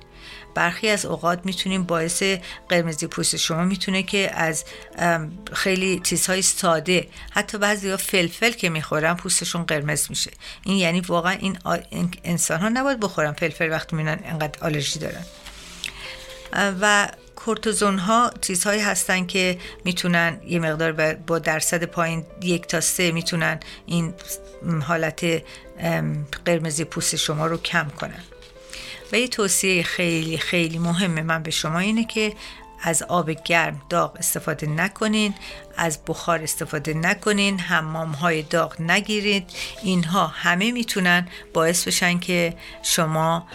برخی 0.55 0.89
از 0.89 1.05
اوقات 1.05 1.45
می‌تونیم 1.45 1.83
باعث 1.83 2.23
قرمزی 2.69 3.07
پوست 3.07 3.35
شما 3.35 3.63
می‌تونه 3.63 4.03
که 4.03 4.31
از 4.33 4.65
خیلی 5.53 5.99
چیزهای 5.99 6.41
ساده 6.41 7.07
حتی 7.31 7.57
بعضی 7.57 7.89
ها 7.89 7.97
فلفل 7.97 8.51
که 8.51 8.69
می‌خورن 8.69 9.13
پوستشون 9.13 9.63
قرمز 9.63 10.05
میشه. 10.09 10.31
این 10.63 10.77
یعنی 10.77 11.01
واقعا 11.01 11.31
این 11.31 11.57
انسان 12.23 12.59
ها 12.59 12.69
نباید 12.69 12.99
بخورن. 12.99 13.31
فلفل 13.31 13.71
وقتی 13.71 13.95
می‌بینن 13.95 14.19
انقدر 14.25 14.59
آلرژی 14.61 14.99
دارن. 14.99 15.25
و 16.81 17.07
کورتیزون 17.35 17.97
ها 17.97 18.31
چیزهایی 18.41 18.81
هستن 18.81 19.25
که 19.25 19.57
می‌تونن 19.85 20.41
یه 20.47 20.59
مقدار 20.59 21.13
با 21.13 21.39
درصد 21.39 21.83
پایین 21.83 22.25
یک 22.41 22.67
تا 22.67 22.81
سه 22.81 23.11
می‌تونن 23.11 23.59
این 23.85 24.13
حالت 24.87 25.43
قرمزی 26.45 26.83
پوست 26.83 27.15
شما 27.15 27.47
رو 27.47 27.57
کم 27.57 27.87
کنن. 27.89 28.23
و 29.11 29.15
یه 29.15 29.27
توصیه 29.27 29.83
خیلی 29.83 30.37
خیلی 30.37 30.77
مهمه 30.77 31.21
من 31.21 31.43
به 31.43 31.51
شما 31.51 31.79
اینه 31.79 32.05
که 32.05 32.33
از 32.83 33.03
آب 33.03 33.31
گرم 33.31 33.81
داغ 33.89 34.17
استفاده 34.17 34.67
نکنین 34.67 35.33
از 35.77 35.99
بخار 36.07 36.43
استفاده 36.43 36.93
نکنین 36.93 37.59
حمام 37.59 38.11
های 38.11 38.41
داغ 38.41 38.81
نگیرید. 38.81 39.49
اینها 39.83 40.27
همه 40.27 40.71
می‌تونن 40.71 41.27
باعث 41.53 41.87
بشن 41.87 42.19
که 42.19 42.57
شما 42.83 43.47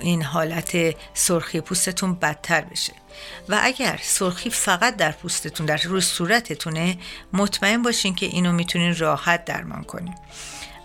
این 0.00 0.22
حالت 0.22 0.76
سرخی 1.14 1.60
پوستتون 1.60 2.14
بدتر 2.14 2.60
بشه. 2.60 2.92
و 3.48 3.60
اگر 3.62 4.00
سرخی 4.02 4.50
فقط 4.50 4.96
در 4.96 5.12
پوستتون 5.12 5.66
در 5.66 5.76
روی 5.76 6.00
صورتتونه 6.00 6.98
مطمئن 7.32 7.82
باشین 7.82 8.14
که 8.14 8.26
اینو 8.26 8.52
می‌تونین 8.52 8.96
راحت 8.96 9.44
درمان 9.44 9.84
کنین. 9.84 10.14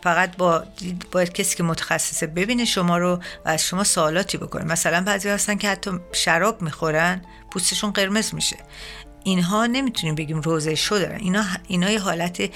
فقط 0.04 0.38
با 0.38 0.64
باید 1.12 1.34
کسی 1.34 1.56
که 1.56 1.64
متخصصه 1.64 2.28
ببینه 2.28 2.66
شما 2.66 2.98
رو 2.98 3.16
و 3.16 3.50
از 3.50 3.66
شما 3.66 3.84
سوالاتی 3.84 4.38
بکنه. 4.38 4.64
مثلا 4.64 5.04
بعضی 5.04 5.30
هستن 5.30 5.56
که 5.56 5.70
حتی 5.70 5.92
شراب 6.12 6.62
می‌خورن 6.62 7.26
پوستشون 7.52 7.92
قرمز 7.92 8.34
میشه. 8.36 8.58
اینها 9.24 9.66
نمی‌تونیم 9.66 10.16
بگیم 10.16 10.42
روزه 10.42 10.76
شو 10.76 10.98
دارن. 10.98 11.20
اینا 11.20 11.44
اینا 11.68 11.92
یه 11.92 12.00
حالت 12.00 12.50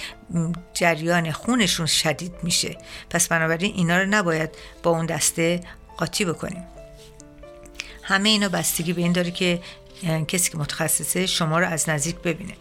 جریان 0.74 1.32
خونشون 1.32 1.86
شدید 1.86 2.34
میشه. 2.44 2.78
پس 3.10 3.28
بنابراین 3.28 3.74
اینا 3.76 3.98
رو 3.98 4.06
نباید 4.06 4.50
با 4.84 4.92
اون 4.92 5.06
دسته 5.06 5.62
قاطی 5.98 6.26
بکنیم. 6.26 6.64
همه 8.04 8.30
اینا 8.30 8.50
بستگی 8.50 8.94
به 8.94 9.02
این 9.02 9.12
داره 9.12 9.32
که 9.32 9.62
کسی 10.28 10.52
که 10.52 10.58
متخصصه 10.58 11.26
شما 11.26 11.60
رو 11.60 11.68
از 11.68 11.90
نزدیک 11.90 12.16
ببینه. 12.16 12.54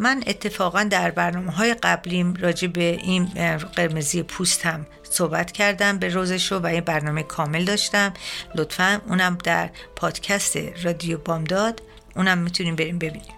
من 0.00 0.22
اتفاقا 0.26 0.82
در 0.82 1.10
برنامه 1.10 1.52
های 1.52 1.74
قبلیم 1.74 2.34
راجع 2.34 2.68
به 2.68 2.98
این 3.02 3.24
قرمزی 3.76 4.22
پوست 4.22 4.66
هم 4.66 4.86
صحبت 5.02 5.52
کردم 5.52 5.98
به 5.98 6.08
روزشو 6.08 6.58
و 6.58 6.66
این 6.66 6.80
برنامه 6.80 7.22
کامل 7.22 7.64
داشتم. 7.64 8.14
لطفا 8.54 9.00
اونم 9.06 9.38
در 9.44 9.70
پادکست 9.96 10.56
رادیو 10.56 11.18
بامداد. 11.18 11.82
اونم 12.16 12.38
می‌تونیم 12.38 12.76
بریم 12.76 12.98
ببینیم. 12.98 13.37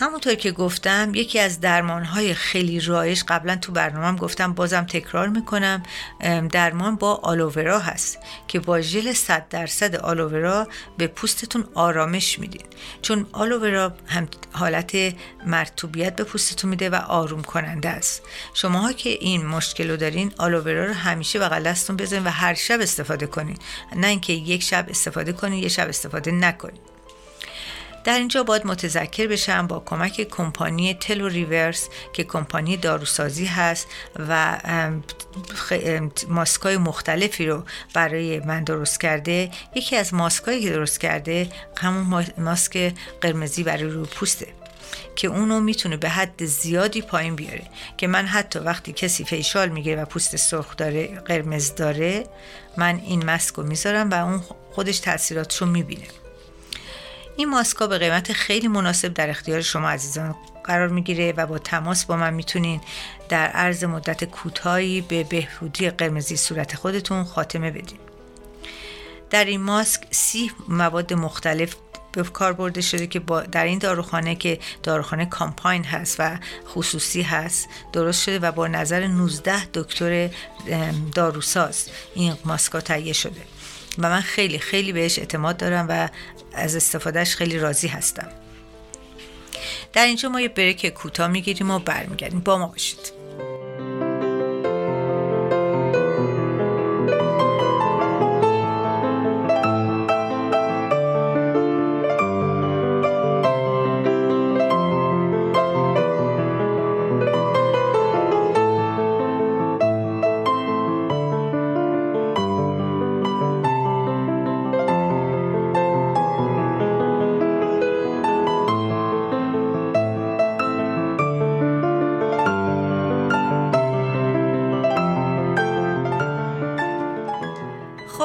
همونطور 0.00 0.34
که 0.34 0.52
گفتم 0.52 1.12
یکی 1.14 1.38
از 1.38 1.60
درمانهای 1.60 2.34
خیلی 2.34 2.80
رایج 2.80 3.22
قبلا 3.28 3.56
تو 3.56 3.72
برنامهم 3.72 4.16
گفتم 4.16 4.52
بازم 4.52 4.84
تکرار 4.84 5.28
می‌کنم 5.28 5.82
درمان 6.52 6.96
با 6.96 7.14
آلوورا 7.14 7.78
هست 7.78 8.18
که 8.48 8.60
با 8.60 8.80
ژل 8.80 9.12
100 9.12 9.48
درصد 9.48 9.96
آلوورا 9.96 10.68
به 10.98 11.06
پوستتون 11.06 11.64
آرامش 11.74 12.38
میدین. 12.38 12.66
چون 13.02 13.26
آلوورا 13.32 13.92
هم 14.06 14.28
حالت 14.52 14.96
مرتوبیت 15.46 16.16
به 16.16 16.24
پوستتون 16.24 16.70
میده 16.70 16.90
و 16.90 16.94
آروم 16.94 17.42
کننده 17.42 17.88
است. 17.88 18.22
شماها 18.54 18.92
که 18.92 19.10
این 19.10 19.46
مشکل 19.46 19.90
رو 19.90 19.96
دارین 19.96 20.32
آلوورا 20.38 20.84
رو 20.84 20.94
همیشه 20.94 21.38
بغل 21.38 21.62
دستتون 21.62 21.96
بزنین 21.96 22.24
و 22.24 22.30
هر 22.30 22.54
شب 22.54 22.80
استفاده 22.80 23.26
کنین. 23.26 23.58
نه 23.96 24.06
اینکه 24.06 24.32
یک 24.32 24.62
شب 24.62 24.86
استفاده 24.88 25.32
کنین 25.32 25.62
یه 25.62 25.68
شب 25.68 25.88
استفاده 25.88 26.30
نکنین. 26.30 26.89
در 28.04 28.18
اینجا 28.18 28.42
باید 28.42 28.66
متذکر 28.66 29.26
بشم 29.26 29.66
با 29.66 29.82
کمک 29.86 30.28
کمپانی 30.30 30.94
تلو 30.94 31.28
ریورس 31.28 31.88
که 32.12 32.24
کمپانی 32.24 32.76
داروسازی 32.76 33.44
هست 33.44 33.86
و 34.28 34.58
ماسکای 36.28 36.76
مختلفی 36.76 37.46
رو 37.46 37.64
برای 37.94 38.40
من 38.40 38.64
درست 38.64 39.00
کرده. 39.00 39.50
یکی 39.74 39.96
از 39.96 40.14
ماسکایی 40.14 40.62
که 40.62 40.70
درست 40.70 41.00
کرده 41.00 41.48
همون 41.76 42.26
ماسک 42.38 42.94
قرمزی 43.20 43.62
برای 43.62 43.84
روی 43.84 44.06
پوسته 44.06 44.46
که 45.16 45.28
اونو 45.28 45.60
می‌تونه 45.60 45.96
به 45.96 46.08
حد 46.08 46.44
زیادی 46.44 47.02
پایین 47.02 47.36
بیاره 47.36 47.62
که 47.96 48.06
من 48.06 48.26
حتی 48.26 48.58
وقتی 48.58 48.92
کسی 48.92 49.24
فیشال 49.24 49.68
می‌گیره 49.68 50.02
و 50.02 50.04
پوست 50.04 50.36
سرخ 50.36 50.76
داره 50.76 51.06
قرمز 51.06 51.74
داره 51.74 52.24
من 52.76 52.96
این 52.96 53.26
ماسک 53.26 53.54
رو 53.54 53.62
می‌ذارم 53.62 54.10
و 54.10 54.14
اون 54.14 54.42
خودش 54.72 54.98
تاثیراتشو 54.98 55.66
می‌بینه. 55.66 56.06
این 57.40 57.48
ماسکا 57.48 57.86
به 57.86 57.98
قیمت 57.98 58.32
خیلی 58.32 58.68
مناسب 58.68 59.14
در 59.14 59.30
اختیار 59.30 59.60
شما 59.60 59.90
عزیزان 59.90 60.34
قرار 60.64 60.88
می‌گیره 60.88 61.34
و 61.36 61.46
با 61.46 61.58
تماس 61.58 62.04
با 62.04 62.16
من 62.16 62.34
می‌تونین 62.34 62.80
در 63.28 63.46
عرض 63.46 63.84
مدت 63.84 64.24
کوتاهی 64.24 65.00
به 65.00 65.24
بهبودی 65.24 65.90
قرمزی 65.90 66.36
صورت 66.36 66.76
خودتون 66.76 67.24
خاتمه 67.24 67.70
بدین. 67.70 67.98
در 69.30 69.44
این 69.44 69.60
ماسک 69.60 70.06
سی 70.10 70.50
مواد 70.68 71.12
مختلف 71.12 71.76
به 72.12 72.22
کار 72.22 72.52
برده 72.52 72.80
شده 72.80 73.06
که 73.06 73.20
با 73.20 73.40
در 73.40 73.64
این 73.64 73.78
داروخانه 73.78 74.34
که 74.34 74.58
داروخانه 74.82 75.26
کامپاین 75.26 75.84
هست 75.84 76.16
و 76.18 76.38
خصوصی 76.66 77.22
هست 77.22 77.68
درست 77.92 78.22
شده 78.22 78.38
و 78.38 78.52
با 78.52 78.68
نظر 78.68 79.06
19 79.06 79.64
دکتر 79.64 80.30
داروساز 81.14 81.88
این 82.14 82.34
ماسکا 82.44 82.80
تهیه 82.80 83.12
شده. 83.12 83.40
و 84.00 84.10
من 84.10 84.20
خیلی 84.20 84.58
خیلی 84.58 84.92
بهش 84.92 85.18
اعتماد 85.18 85.56
دارم 85.56 85.86
و 85.88 86.08
از 86.52 86.76
استفادهش 86.76 87.34
خیلی 87.34 87.58
راضی 87.58 87.88
هستم. 87.88 88.28
در 89.92 90.06
اینجا 90.06 90.28
ما 90.28 90.40
یه 90.40 90.48
بریک 90.48 90.86
کوتاه 90.86 91.28
می‌گیریم 91.28 91.70
و 91.70 91.78
برمیگردیم. 91.78 92.40
با 92.40 92.58
ما 92.58 92.66
باشید. 92.66 93.19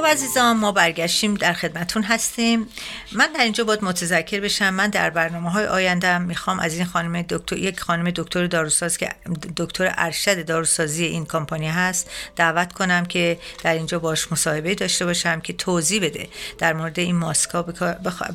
عزیزان 0.03 0.57
ما 0.57 0.71
برگشتیم 0.71 1.33
در 1.33 1.53
خدمتون 1.53 2.03
هستیم. 2.03 2.67
من 3.11 3.29
در 3.35 3.43
اینجا 3.43 3.63
باید 3.63 3.83
متذکر 3.83 4.39
بشم. 4.39 4.69
من 4.69 4.89
در 4.89 5.09
برنامه 5.09 5.51
های 5.51 5.65
آیندم 5.65 6.21
می‌خوام 6.21 6.59
از 6.59 6.73
این 6.73 6.85
خانم 6.85 7.21
دکتر 7.21 7.57
یک 7.57 7.79
خانم 7.79 8.11
دکتر 8.11 8.47
داروساز 8.47 8.97
که 8.97 9.09
دکتر 9.57 9.93
ارشد 9.97 10.45
داروسازی 10.45 11.05
این 11.05 11.25
کمپانی 11.25 11.67
هست 11.67 12.11
دعوت 12.35 12.73
کنم 12.73 13.05
که 13.05 13.39
در 13.63 13.73
اینجا 13.73 13.99
باش 13.99 14.31
مصاحبه 14.31 14.75
داشته 14.75 15.05
باشم 15.05 15.41
که 15.41 15.53
توضیح 15.53 16.01
بده 16.01 16.27
در 16.57 16.73
مورد 16.73 16.99
این 16.99 17.15
ماسکا 17.15 17.63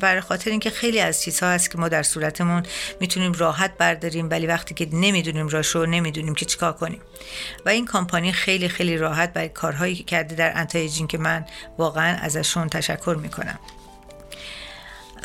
برای 0.01 0.21
خاطر 0.21 0.51
اینکه 0.51 0.69
خیلی 0.69 0.99
از 0.99 1.21
چیزها 1.21 1.49
هست 1.49 1.71
که 1.71 1.77
ما 1.77 1.89
در 1.89 2.03
صورتمون 2.03 2.63
می‌تونیم 2.99 3.33
راحت 3.33 3.77
برداریم 3.77 4.29
ولی 4.29 4.47
وقتی 4.47 4.73
که 4.73 4.87
نمی‌دونیم 4.91 5.47
راشو 5.47 5.85
نمی‌دونیم 5.85 6.35
که 6.35 6.45
چیکار 6.45 6.73
کنیم. 6.73 7.01
و 7.65 7.69
این 7.69 7.85
کمپانی 7.85 8.31
خیلی 8.31 8.69
خیلی 8.69 8.97
راحت 8.97 9.33
برای 9.33 9.49
کارهایی 9.49 9.95
که 9.95 10.03
کرده 10.03 10.35
در 10.35 10.51
انتایجین 10.57 11.07
که 11.07 11.17
من 11.17 11.45
واقعا 11.77 12.17
ازشون 12.17 12.69
تشکر 12.69 13.17
می‌کنم. 13.21 13.59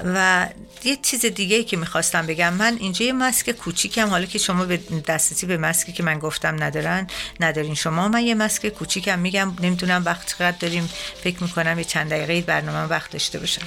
و 0.04 0.48
یه 0.84 0.96
چیز 0.96 1.26
دیگه 1.26 1.56
ای 1.56 1.64
که 1.64 1.76
می‌خواستم 1.76 2.26
بگم 2.26 2.54
من 2.54 2.76
اینجا 2.80 3.06
یه 3.06 3.12
مسک 3.12 3.50
کوچیکم 3.50 4.08
حالا 4.08 4.24
که 4.24 4.38
شما 4.38 4.64
به 4.64 4.76
دسترسی 5.06 5.46
به 5.46 5.56
مسکی 5.56 5.92
که 5.92 6.02
من 6.02 6.18
گفتم 6.18 6.62
ندارن 6.62 7.06
ندارین 7.40 7.74
شما. 7.74 8.08
من 8.08 8.22
یه 8.22 8.34
مسک 8.34 8.68
کوچیکم 8.68 9.18
میگم 9.18 9.54
نمی‌دونم 9.60 10.02
وقت 10.04 10.28
چقدر 10.30 10.56
داریم. 10.58 10.90
فکر 11.24 11.42
می‌کنم 11.42 11.78
یه 11.78 11.84
چند 11.84 12.10
دقیقه 12.10 12.40
برنامه 12.40 12.88
وقت 12.88 13.10
داشته 13.10 13.38
باشم. 13.38 13.66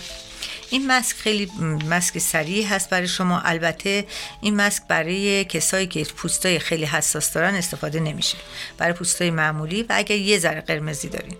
این 0.70 0.88
مسک 0.88 1.16
خیلی 1.16 1.52
مسک 1.90 2.18
سریع 2.18 2.68
هست 2.68 2.90
برای 2.90 3.08
شما. 3.08 3.40
البته 3.40 4.06
این 4.42 4.56
مسک 4.56 4.84
برای 4.88 5.46
کسایی 5.46 5.88
که 5.88 6.04
پوستای 6.04 6.60
خیلی 6.60 6.86
حساس 6.86 7.34
دارن 7.34 7.56
استفاده 7.56 8.00
نمیشه. 8.00 8.38
برای 8.78 8.94
پوستای 8.94 9.32
معمولی 9.32 9.84
و 9.84 9.86
اگر 9.90 10.16
یه 10.16 10.40
ذره 10.40 10.62
قرمزی 10.62 11.10
دارین. 11.10 11.38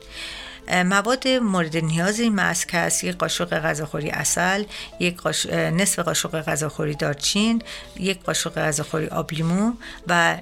مواد 0.70 1.28
مورد 1.28 1.78
نیاز 1.78 2.20
این 2.20 2.36
ماسک 2.36 2.70
هست 2.74 3.04
یک 3.04 3.18
قاشق 3.18 3.60
غذاخوری 3.60 4.10
اصل 4.10 4.64
یک 5.00 5.18
نصف 5.54 6.00
قاشق 6.00 6.42
غذاخوری 6.42 6.96
دارچین 6.96 7.62
یک 8.00 8.24
قاشق 8.24 8.54
غذاخوری 8.54 9.08
آب 9.08 9.34
لیمو 9.34 9.74
و 10.08 10.38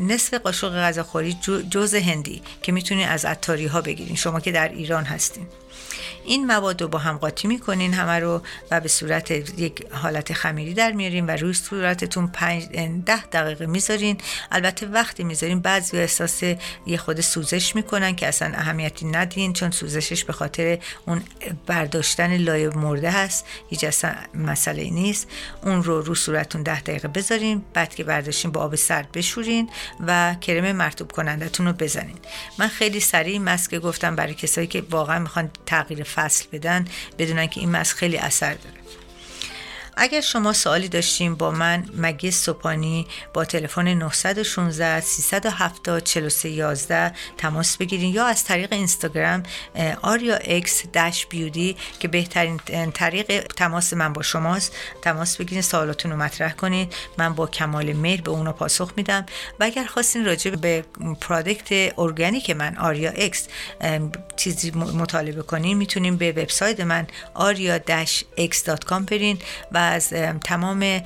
نصف 0.00 0.34
قاشق 0.34 0.74
غذاخوری 0.74 1.36
جوز 1.70 1.94
هندی 1.94 2.42
که 2.62 2.72
می‌تونید 2.72 3.08
از 3.08 3.24
عطاری 3.24 3.66
ها 3.66 3.80
بگیرین. 3.80 4.16
شما 4.16 4.40
که 4.40 4.52
در 4.52 4.68
ایران 4.68 5.04
هستین. 5.04 5.46
این 6.24 6.46
مواد 6.46 6.82
رو 6.82 6.88
با 6.88 6.98
هم 6.98 7.16
قاطی 7.16 7.48
می‌کنین 7.48 7.94
همه 7.94 8.18
رو 8.18 8.42
و 8.70 8.80
به 8.80 8.88
صورت 8.88 9.30
یک 9.30 9.86
حالت 9.92 10.32
خمیری 10.32 10.74
در 10.74 10.92
میارین 10.92 11.26
و 11.26 11.30
روی 11.30 11.54
صورتتون 11.54 12.26
5 12.26 12.68
ده 13.06 13.26
دقیقه 13.26 13.66
می‌ذارین. 13.66 14.18
البته 14.52 14.86
وقتی 14.86 15.24
می‌ذارین 15.24 15.60
بعضی 15.60 15.98
احساس 15.98 16.42
یه 16.86 16.96
خود 16.96 17.20
سوزش 17.20 17.76
می‌کنن 17.76 18.16
که 18.16 18.28
اصلا 18.28 18.52
اهمیتی 18.54 19.06
ندین 19.06 19.52
چون 19.52 19.70
سوزشش 19.70 20.24
به 20.24 20.32
خاطر 20.32 20.78
اون 21.06 21.22
برداشتن 21.66 22.36
لایه 22.36 22.68
مرده 22.68 23.10
هست. 23.10 23.46
هیچ 23.68 23.84
اصلا 23.84 24.14
مسئله 24.34 24.90
نیست. 24.90 25.28
اون 25.62 25.82
رو 25.82 26.02
رو 26.02 26.14
صورتتون 26.14 26.62
ده 26.62 26.80
دقیقه 26.80 27.08
بذارین 27.08 27.62
بعد 27.74 27.94
که 27.94 28.04
برداشتین 28.04 28.50
با 28.50 28.60
آب 28.60 28.74
سرد 28.74 29.12
بشورین 29.12 29.70
و 30.06 30.34
کرم 30.40 30.72
مرتوب 30.72 31.12
کنندتون 31.12 31.66
رو 31.66 31.72
بزنین. 31.72 32.18
من 32.58 32.68
خیلی 32.68 33.00
سریع 33.00 33.38
مسک 33.38 33.74
گفتم 33.74 34.16
برای 34.16 34.34
کسایی 34.34 34.66
که 34.66 34.82
واقعا 34.90 35.18
می‌خوان 35.18 35.50
تغییر 35.66 36.02
فصل 36.14 36.44
بدن 36.52 36.84
بدونن 37.18 37.46
که 37.46 37.60
این 37.60 37.70
ماسک 37.70 37.96
خیلی 37.96 38.16
اثر 38.16 38.54
داره. 38.54 38.81
اگر 39.96 40.20
شما 40.20 40.52
سوالی 40.52 40.88
داشتین 40.88 41.34
با 41.34 41.50
من 41.50 41.84
مگی 41.96 42.30
صبحانی 42.30 43.06
با 43.34 43.44
تلفن 43.44 43.88
916 43.88 45.00
370 45.00 46.04
4311 46.04 47.12
تماس 47.38 47.76
بگیرید 47.76 48.14
یا 48.14 48.26
از 48.26 48.44
طریق 48.44 48.72
اینستاگرام 48.72 49.42
آریا 50.02 50.36
اکس 50.36 50.82
dash 50.92 51.26
beauty 51.26 51.76
که 51.98 52.08
بهترین 52.08 52.60
طریق 52.94 53.46
تماس 53.56 53.92
من 53.92 54.12
با 54.12 54.22
شماست 54.22 54.76
تماس 55.02 55.36
بگیرید 55.36 55.64
سوالاتون 55.64 56.10
رو 56.10 56.16
مطرح 56.16 56.52
کنید 56.52 56.94
من 57.18 57.34
با 57.34 57.46
کمال 57.46 57.92
میل 57.92 58.20
به 58.20 58.30
اونا 58.30 58.52
پاسخ 58.52 58.92
میدم. 58.96 59.26
و 59.60 59.64
اگر 59.64 59.84
خواستین 59.84 60.24
راجع 60.24 60.50
به 60.50 60.84
product 61.20 61.94
ارگانیک 61.98 62.50
من 62.50 62.76
آریا 62.76 63.10
اکس 63.10 63.48
چیزی 64.36 64.70
مطالبه 64.70 65.42
کنین 65.42 65.78
می‌تونیم 65.78 66.16
به 66.16 66.32
وبسایت 66.32 66.80
من 66.80 67.06
aria-x.com 67.36 69.02
برین 69.10 69.38
و 69.72 69.81
از 69.82 70.08
تمام 70.44 71.00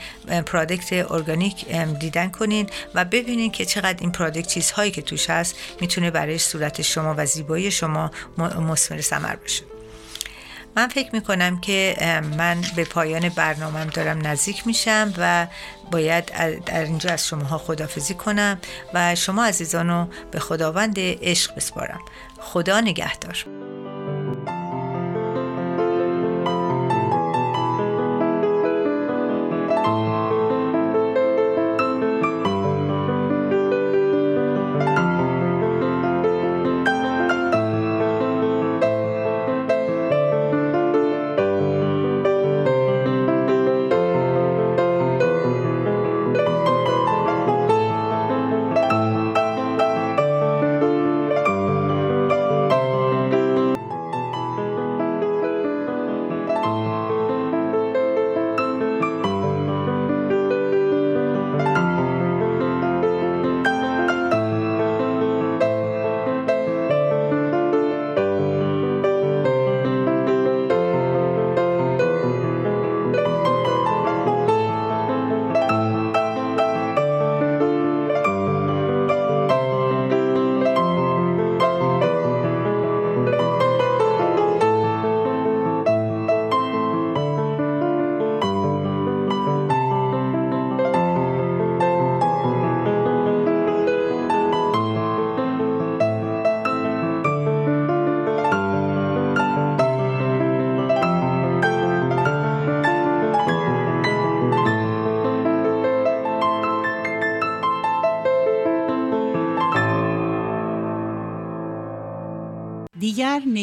پرادکت 0.46 1.12
ارگانیک 1.12 1.72
دیدن 1.98 2.28
کنین 2.28 2.70
و 2.94 3.04
ببینین 3.04 3.50
که 3.50 3.64
چقدر 3.64 3.98
این 4.00 4.12
پرادکت 4.12 4.48
چیزهایی 4.48 4.90
که 4.90 5.02
توش 5.02 5.30
هست 5.30 5.56
می‌تونه 5.80 6.10
برای 6.10 6.38
صورت 6.38 6.82
شما 6.82 7.14
و 7.18 7.26
زیبایی 7.26 7.70
شما 7.70 8.10
مثمر 8.38 9.00
ثمر 9.00 9.36
باشه. 9.36 9.62
من 10.76 10.88
فکر 10.88 11.10
می‌کنم 11.12 11.60
که 11.60 11.96
من 12.38 12.60
به 12.76 12.84
پایان 12.84 13.28
برنامهم 13.28 13.86
دارم 13.86 14.26
نزدیک 14.26 14.66
میشم 14.66 15.14
و 15.18 15.46
باید 15.90 16.24
در 16.66 16.84
اینجا 16.84 17.10
از 17.10 17.26
شماها 17.26 17.58
خدافزی 17.58 18.14
کنم 18.14 18.58
و 18.94 19.14
شما 19.14 19.44
عزیزانو 19.44 20.06
به 20.30 20.38
خداوند 20.38 20.94
عشق 20.98 21.54
بسپارم. 21.54 22.00
خدا 22.38 22.80
نگهدار. 22.80 23.46